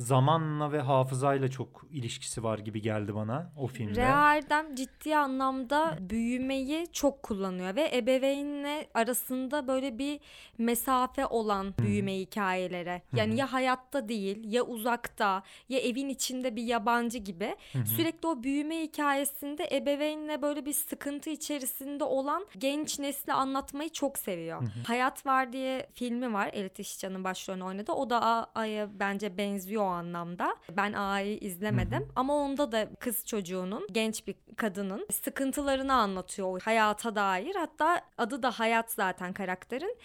zamanla 0.00 0.72
ve 0.72 0.80
hafızayla 0.80 1.48
çok 1.48 1.86
ilişkisi 1.90 2.42
var 2.42 2.58
gibi 2.58 2.82
geldi 2.82 3.14
bana 3.14 3.52
o 3.56 3.66
filmde. 3.66 4.00
Rea 4.00 4.34
Erdem 4.34 4.74
ciddi 4.74 5.16
anlamda 5.16 5.98
büyümeyi 6.00 6.86
çok 6.92 7.22
kullanıyor 7.22 7.76
ve 7.76 7.90
ebeveynle 7.96 8.88
arasında 8.94 9.68
böyle 9.68 9.98
bir 9.98 10.20
mesafe 10.58 11.26
olan 11.26 11.74
büyüme 11.78 12.18
hikayelere. 12.18 13.02
Yani 13.16 13.36
ya 13.36 13.52
hayatta 13.52 14.08
değil, 14.08 14.52
ya 14.52 14.62
uzakta, 14.62 15.42
ya 15.68 15.78
evin 15.78 16.08
içinde 16.08 16.56
bir 16.56 16.62
yabancı 16.62 17.18
gibi. 17.18 17.56
Sürekli 17.96 18.28
o 18.28 18.42
büyüme 18.42 18.82
hikayesinde 18.82 19.68
ebeveynle 19.72 20.42
böyle 20.42 20.66
bir 20.66 20.72
sıkıntı 20.72 21.30
içerisinde 21.30 22.04
olan 22.04 22.46
genç 22.58 22.98
nesli 22.98 23.32
anlatmayı 23.32 23.88
çok 23.88 24.18
seviyor. 24.18 24.62
Hayat 24.86 25.26
Var 25.26 25.52
diye 25.52 25.86
filmi 25.94 26.32
var. 26.32 26.50
Elit 26.52 26.78
İşcan'ın 26.78 27.24
başrolünü 27.24 27.64
oynadı. 27.64 27.92
O 27.92 28.10
da 28.10 28.46
A'ya 28.54 28.88
bence 29.00 29.38
benziyor 29.38 29.89
anlamda. 29.90 30.56
Ben 30.76 30.92
A'yı 30.92 31.38
izlemedim 31.38 32.00
hı 32.00 32.04
hı. 32.04 32.12
ama 32.16 32.34
onda 32.34 32.72
da 32.72 32.88
kız 33.00 33.26
çocuğunun, 33.26 33.86
genç 33.92 34.26
bir 34.26 34.34
kadının 34.56 35.06
sıkıntılarını 35.10 35.94
anlatıyor 35.94 36.48
o 36.48 36.58
hayata 36.62 37.14
dair. 37.14 37.54
Hatta 37.54 38.00
adı 38.18 38.42
da 38.42 38.50
Hayat 38.50 38.90
zaten 38.92 39.32
karakterin. 39.32 39.98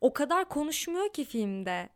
O 0.00 0.12
kadar 0.12 0.48
konuşmuyor 0.48 1.08
ki 1.08 1.24
filmde 1.24 1.88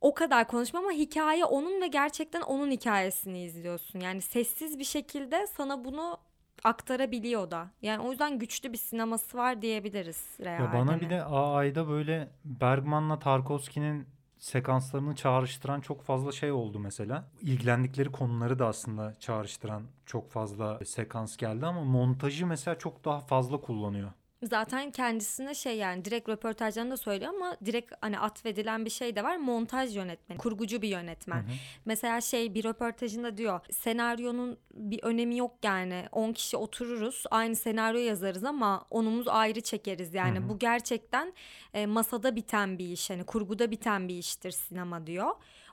o 0.00 0.14
kadar 0.14 0.48
konuşmuyor 0.48 0.84
ama 0.84 0.98
hikaye 0.98 1.44
onun 1.44 1.80
ve 1.80 1.86
gerçekten 1.86 2.40
onun 2.40 2.70
hikayesini 2.70 3.42
izliyorsun. 3.42 4.00
Yani 4.00 4.20
sessiz 4.20 4.78
bir 4.78 4.84
şekilde 4.84 5.46
sana 5.46 5.84
bunu 5.84 6.18
aktarabiliyor 6.64 7.50
da. 7.50 7.70
Yani 7.82 8.02
o 8.02 8.10
yüzden 8.10 8.38
güçlü 8.38 8.72
bir 8.72 8.78
sineması 8.78 9.38
var 9.38 9.62
diyebiliriz. 9.62 10.38
Ya 10.38 10.70
bana 10.74 11.00
bir 11.00 11.10
de 11.10 11.24
AI'da 11.24 11.88
böyle 11.88 12.28
Bergman'la 12.44 13.18
Tarkovski'nin 13.18 14.06
sekanslarını 14.42 15.14
çağrıştıran 15.14 15.80
çok 15.80 16.02
fazla 16.02 16.32
şey 16.32 16.52
oldu 16.52 16.78
mesela. 16.78 17.30
İlgilendikleri 17.40 18.12
konuları 18.12 18.58
da 18.58 18.66
aslında 18.66 19.14
çağrıştıran 19.20 19.82
çok 20.06 20.30
fazla 20.30 20.80
sekans 20.84 21.36
geldi 21.36 21.66
ama 21.66 21.84
montajı 21.84 22.46
mesela 22.46 22.78
çok 22.78 23.04
daha 23.04 23.20
fazla 23.20 23.60
kullanıyor 23.60 24.10
zaten 24.42 24.90
kendisine 24.90 25.54
şey 25.54 25.76
yani 25.76 26.04
direkt 26.04 26.28
röportajlarında 26.28 26.96
söylüyor 26.96 27.34
ama 27.34 27.56
direkt 27.64 27.92
hani 28.00 28.18
atfedilen 28.18 28.84
bir 28.84 28.90
şey 28.90 29.16
de 29.16 29.24
var. 29.24 29.36
Montaj 29.36 29.96
yönetmeni, 29.96 30.38
kurgucu 30.38 30.82
bir 30.82 30.88
yönetmen. 30.88 31.42
Hı 31.42 31.46
hı. 31.46 31.52
Mesela 31.84 32.20
şey 32.20 32.54
bir 32.54 32.64
röportajında 32.64 33.36
diyor 33.36 33.60
senaryonun 33.70 34.58
bir 34.74 35.02
önemi 35.02 35.36
yok 35.36 35.54
yani 35.62 36.04
10 36.12 36.32
kişi 36.32 36.56
otururuz 36.56 37.24
aynı 37.30 37.56
senaryo 37.56 38.00
yazarız 38.00 38.44
ama 38.44 38.86
onumuz 38.90 39.28
ayrı 39.28 39.60
çekeriz 39.60 40.14
yani 40.14 40.38
hı 40.38 40.44
hı. 40.44 40.48
bu 40.48 40.58
gerçekten 40.58 41.32
e, 41.74 41.86
masada 41.86 42.36
biten 42.36 42.78
bir 42.78 42.88
iş 42.88 43.10
hani 43.10 43.24
kurguda 43.24 43.70
biten 43.70 44.08
bir 44.08 44.18
iştir 44.18 44.50
sinema 44.50 45.06
diyor. 45.06 45.30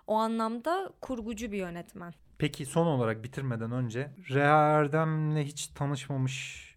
O 0.08 0.16
anlamda 0.16 0.94
kurgucu 1.02 1.52
bir 1.52 1.58
yönetmen. 1.58 2.14
Peki 2.38 2.66
son 2.66 2.86
olarak 2.86 3.24
bitirmeden 3.24 3.72
önce 3.72 4.12
Reha 4.30 4.58
Erdem'le 4.58 5.44
hiç 5.44 5.68
tanışmamış 5.68 6.69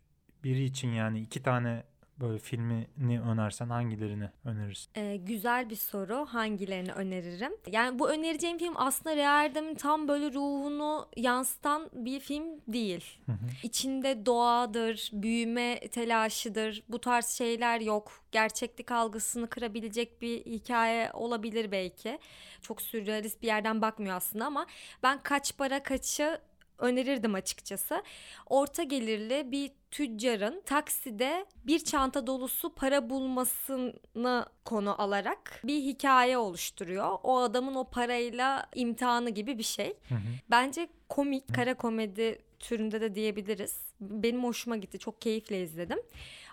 biri 0.45 0.65
için 0.65 0.93
yani 0.93 1.21
iki 1.21 1.43
tane 1.43 1.83
böyle 2.21 2.39
filmini 2.39 3.21
önersen 3.21 3.69
hangilerini 3.69 4.29
önerirsin? 4.45 4.91
Ee, 4.95 5.17
güzel 5.17 5.71
bir 5.71 5.77
soru. 5.77 6.27
Hangilerini 6.27 6.93
öneririm? 6.93 7.53
Yani 7.73 7.99
bu 7.99 8.11
önereceğim 8.11 8.59
film 8.59 8.75
aslında 8.77 9.17
Rea 9.17 9.45
Erdem'in 9.45 9.75
tam 9.75 10.09
böyle 10.09 10.33
ruhunu 10.33 11.09
yansıtan 11.17 11.91
bir 11.93 12.21
film 12.21 12.45
değil. 12.69 13.05
Hı 13.27 13.33
hı. 13.33 13.37
İçinde 13.63 14.27
doğadır, 14.27 15.11
büyüme 15.13 15.81
telaşıdır. 15.81 16.83
Bu 16.89 17.01
tarz 17.01 17.27
şeyler 17.29 17.81
yok. 17.81 18.13
Gerçeklik 18.33 18.93
algısını 18.93 19.49
kırabilecek 19.49 20.23
bir 20.23 20.45
hikaye 20.45 21.11
olabilir 21.13 21.73
belki. 21.73 22.19
Çok 22.63 22.83
sürrealist 22.83 23.43
bir 23.43 23.47
yerden 23.47 23.83
bakmıyor 23.83 24.17
aslında 24.17 24.47
ama 24.47 24.67
ben 25.03 25.23
kaç 25.23 25.57
para 25.57 25.83
kaçı 25.83 26.41
önerirdim 26.83 27.35
açıkçası. 27.35 28.03
Orta 28.47 28.83
gelirli 28.83 29.53
bir 29.53 29.71
tüccarın 29.91 30.63
takside 30.67 31.47
bir 31.67 31.79
çanta 31.79 32.27
dolusu 32.27 32.75
para 32.75 33.11
bulmasını 33.11 34.47
konu 34.65 35.03
alarak 35.03 35.61
bir 35.65 35.83
hikaye 35.83 36.39
oluşturuyor. 36.39 37.19
O 37.23 37.39
adamın 37.39 37.75
o 37.75 37.85
parayla 37.85 38.67
imtihanı 38.75 39.31
gibi 39.31 39.59
bir 39.59 39.63
şey. 39.63 39.97
Hı 40.09 40.15
hı. 40.15 40.19
Bence 40.51 40.89
komik, 41.09 41.55
kara 41.55 41.75
komedi 41.75 42.39
türünde 42.59 43.01
de 43.01 43.15
diyebiliriz. 43.15 43.81
Benim 44.01 44.45
hoşuma 44.45 44.77
gitti. 44.77 44.99
Çok 44.99 45.21
keyifle 45.21 45.63
izledim. 45.63 45.99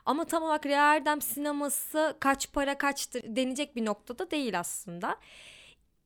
Ama 0.05 0.25
tam 0.25 0.43
olarak 0.43 0.65
Rea 0.65 0.95
Erdem 0.95 1.21
sineması 1.21 2.17
kaç 2.19 2.53
para 2.53 2.77
kaçtır 2.77 3.23
denecek 3.35 3.75
bir 3.75 3.85
noktada 3.85 4.31
değil 4.31 4.59
aslında. 4.59 5.15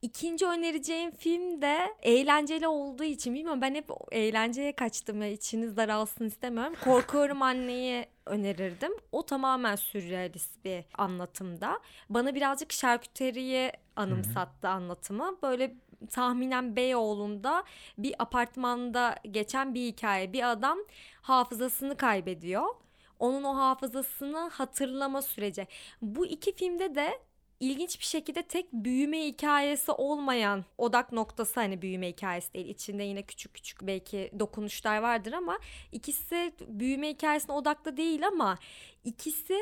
İkinci 0.04 0.46
önereceğim 0.46 1.10
film 1.10 1.62
de 1.62 1.94
eğlenceli 2.02 2.68
olduğu 2.68 3.04
için 3.04 3.34
bilmiyorum 3.34 3.60
ben 3.60 3.74
hep 3.74 3.90
eğlenceye 4.12 4.72
kaçtım 4.72 5.20
ve 5.20 5.32
içiniz 5.32 5.76
daralsın 5.76 6.24
istemiyorum. 6.24 6.74
Korkuyorum 6.84 7.42
anneyi 7.42 8.06
önerirdim. 8.26 8.92
O 9.12 9.26
tamamen 9.26 9.76
sürrealist 9.76 10.64
bir 10.64 10.84
anlatımda. 10.98 11.80
Bana 12.10 12.34
birazcık 12.34 12.72
şarküteriye 12.72 13.72
anımsattı 13.96 14.68
Hı-hı. 14.68 14.76
anlatımı. 14.76 15.36
Böyle 15.42 15.74
tahminen 16.10 16.76
Beyoğlu'nda 16.76 17.64
bir 17.98 18.14
apartmanda 18.18 19.16
geçen 19.30 19.74
bir 19.74 19.86
hikaye. 19.86 20.32
Bir 20.32 20.50
adam 20.50 20.78
hafızasını 21.22 21.96
kaybediyor. 21.96 22.66
Onun 23.18 23.44
o 23.44 23.56
hafızasını 23.56 24.48
hatırlama 24.48 25.22
süreci. 25.22 25.66
Bu 26.02 26.26
iki 26.26 26.54
filmde 26.54 26.94
de 26.94 27.18
ilginç 27.64 28.00
bir 28.00 28.04
şekilde 28.04 28.42
tek 28.42 28.72
büyüme 28.72 29.26
hikayesi 29.26 29.92
olmayan 29.92 30.64
odak 30.78 31.12
noktası 31.12 31.60
hani 31.60 31.82
büyüme 31.82 32.08
hikayesi 32.08 32.54
değil. 32.54 32.66
İçinde 32.66 33.02
yine 33.02 33.22
küçük 33.22 33.54
küçük 33.54 33.82
belki 33.82 34.30
dokunuşlar 34.38 34.98
vardır 34.98 35.32
ama 35.32 35.58
ikisi 35.92 36.52
büyüme 36.68 37.08
hikayesine 37.08 37.54
odaklı 37.54 37.96
değil 37.96 38.26
ama 38.26 38.58
ikisi 39.04 39.58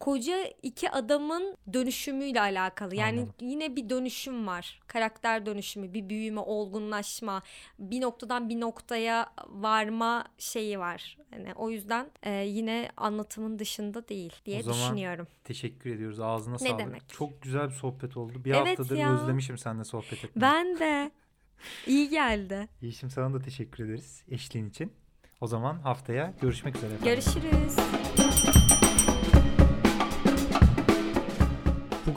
koca 0.00 0.44
iki 0.62 0.90
adamın 0.90 1.56
dönüşümüyle 1.72 2.40
alakalı. 2.40 2.94
Yani 2.94 3.20
Anladım. 3.20 3.34
yine 3.40 3.76
bir 3.76 3.90
dönüşüm 3.90 4.46
var. 4.46 4.80
Karakter 4.86 5.46
dönüşümü, 5.46 5.94
bir 5.94 6.08
büyüme, 6.08 6.40
olgunlaşma, 6.40 7.42
bir 7.78 8.00
noktadan 8.00 8.48
bir 8.48 8.60
noktaya 8.60 9.32
varma 9.48 10.24
şeyi 10.38 10.78
var. 10.78 11.18
Yani 11.32 11.54
o 11.54 11.70
yüzden 11.70 12.10
e, 12.22 12.30
yine 12.30 12.90
anlatımın 12.96 13.58
dışında 13.58 14.08
değil 14.08 14.32
diye 14.46 14.58
o 14.58 14.62
zaman 14.62 14.78
düşünüyorum. 14.78 15.28
Teşekkür 15.44 15.90
ediyoruz. 15.90 16.20
Ağzına 16.20 16.52
ne 16.52 16.58
sağlık. 16.58 16.78
Demek? 16.78 17.08
Çok 17.08 17.42
güzel 17.42 17.68
bir 17.68 17.74
sohbet 17.74 18.16
oldu. 18.16 18.44
Bir 18.44 18.54
evet 18.54 18.78
haftadır 18.78 18.96
ya. 18.96 19.14
özlemişim 19.14 19.58
seninle 19.58 19.84
sohbet 19.84 20.24
etmeyi. 20.24 20.42
Ben 20.42 20.78
de. 20.78 21.10
İyi 21.86 22.08
geldi. 22.08 22.68
Yeşim 22.80 23.10
sana 23.10 23.34
da 23.34 23.38
teşekkür 23.38 23.84
ederiz 23.84 24.24
eşliğin 24.28 24.70
için. 24.70 24.92
O 25.40 25.46
zaman 25.46 25.78
haftaya 25.78 26.34
görüşmek 26.40 26.76
üzere. 26.76 26.94
Efendim. 26.94 27.14
Görüşürüz. 27.14 28.07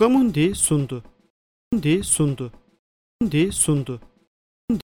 까문디 0.02 0.56
순두. 0.56 1.00
순디 1.72 2.02
순두. 2.02 2.50
순디 3.22 3.52
순두. 3.52 4.00